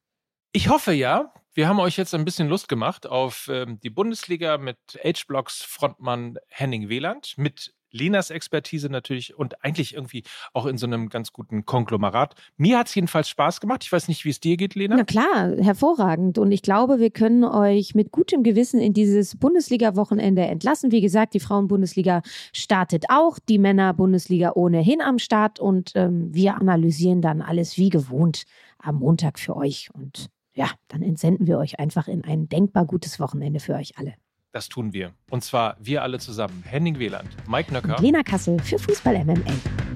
Ich 0.52 0.68
hoffe 0.68 0.92
ja. 0.92 1.32
Wir 1.52 1.68
haben 1.68 1.80
euch 1.80 1.96
jetzt 1.96 2.14
ein 2.14 2.24
bisschen 2.24 2.48
Lust 2.48 2.68
gemacht 2.68 3.08
auf 3.08 3.48
ähm, 3.52 3.80
die 3.80 3.90
Bundesliga 3.90 4.56
mit 4.56 4.78
H-Blocks 5.02 5.62
Frontmann 5.62 6.38
Henning 6.48 6.88
Wieland, 6.88 7.34
mit 7.36 7.74
Lenas 7.90 8.30
Expertise 8.30 8.88
natürlich 8.88 9.36
und 9.36 9.64
eigentlich 9.64 9.94
irgendwie 9.94 10.22
auch 10.52 10.66
in 10.66 10.78
so 10.78 10.86
einem 10.86 11.08
ganz 11.08 11.32
guten 11.32 11.64
Konglomerat. 11.64 12.34
Mir 12.56 12.78
hat 12.78 12.86
es 12.86 12.94
jedenfalls 12.94 13.28
Spaß 13.28 13.60
gemacht. 13.60 13.82
Ich 13.82 13.90
weiß 13.90 14.06
nicht, 14.06 14.24
wie 14.24 14.30
es 14.30 14.38
dir 14.38 14.56
geht, 14.56 14.76
Lena. 14.76 14.96
Na 14.96 15.02
klar, 15.02 15.56
hervorragend. 15.58 16.38
Und 16.38 16.52
ich 16.52 16.62
glaube, 16.62 17.00
wir 17.00 17.10
können 17.10 17.42
euch 17.42 17.96
mit 17.96 18.12
gutem 18.12 18.44
Gewissen 18.44 18.80
in 18.80 18.92
dieses 18.92 19.36
Bundesliga-Wochenende 19.36 20.42
entlassen. 20.42 20.92
Wie 20.92 21.00
gesagt, 21.00 21.34
die 21.34 21.40
Frauen-Bundesliga 21.40 22.22
startet 22.52 23.06
auch, 23.08 23.40
die 23.40 23.58
Männer-Bundesliga 23.58 24.52
ohnehin 24.54 25.00
am 25.00 25.18
Start 25.18 25.58
und 25.58 25.92
ähm, 25.96 26.32
wir 26.32 26.54
analysieren 26.54 27.22
dann 27.22 27.42
alles 27.42 27.76
wie 27.76 27.88
gewohnt 27.88 28.44
am 28.78 29.00
Montag 29.00 29.40
für 29.40 29.56
euch. 29.56 29.88
Und 29.92 30.30
ja, 30.60 30.70
dann 30.88 31.00
entsenden 31.00 31.46
wir 31.46 31.56
euch 31.56 31.80
einfach 31.80 32.06
in 32.06 32.22
ein 32.22 32.50
denkbar 32.50 32.84
gutes 32.84 33.18
Wochenende 33.18 33.60
für 33.60 33.74
euch 33.76 33.96
alle. 33.96 34.12
Das 34.52 34.68
tun 34.68 34.92
wir. 34.92 35.14
Und 35.30 35.42
zwar 35.42 35.76
wir 35.80 36.02
alle 36.02 36.18
zusammen. 36.18 36.62
Henning 36.66 36.98
Wieland, 36.98 37.30
Mike 37.48 37.72
Nöcker. 37.72 37.96
Und 37.96 38.02
Lena 38.02 38.22
Kassel 38.22 38.60
für 38.60 38.78
Fußball 38.78 39.24
MML. 39.24 39.42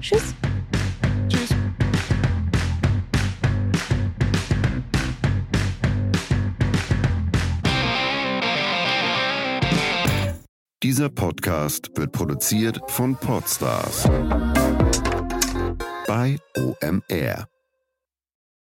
Tschüss. 0.01 0.33
Tschüss. 1.27 1.49
Dieser 10.81 11.09
Podcast 11.09 11.91
wird 11.95 12.11
produziert 12.11 12.79
von 12.87 13.15
Podstars 13.15 14.09
bei 16.07 16.39
OMR. 16.57 17.54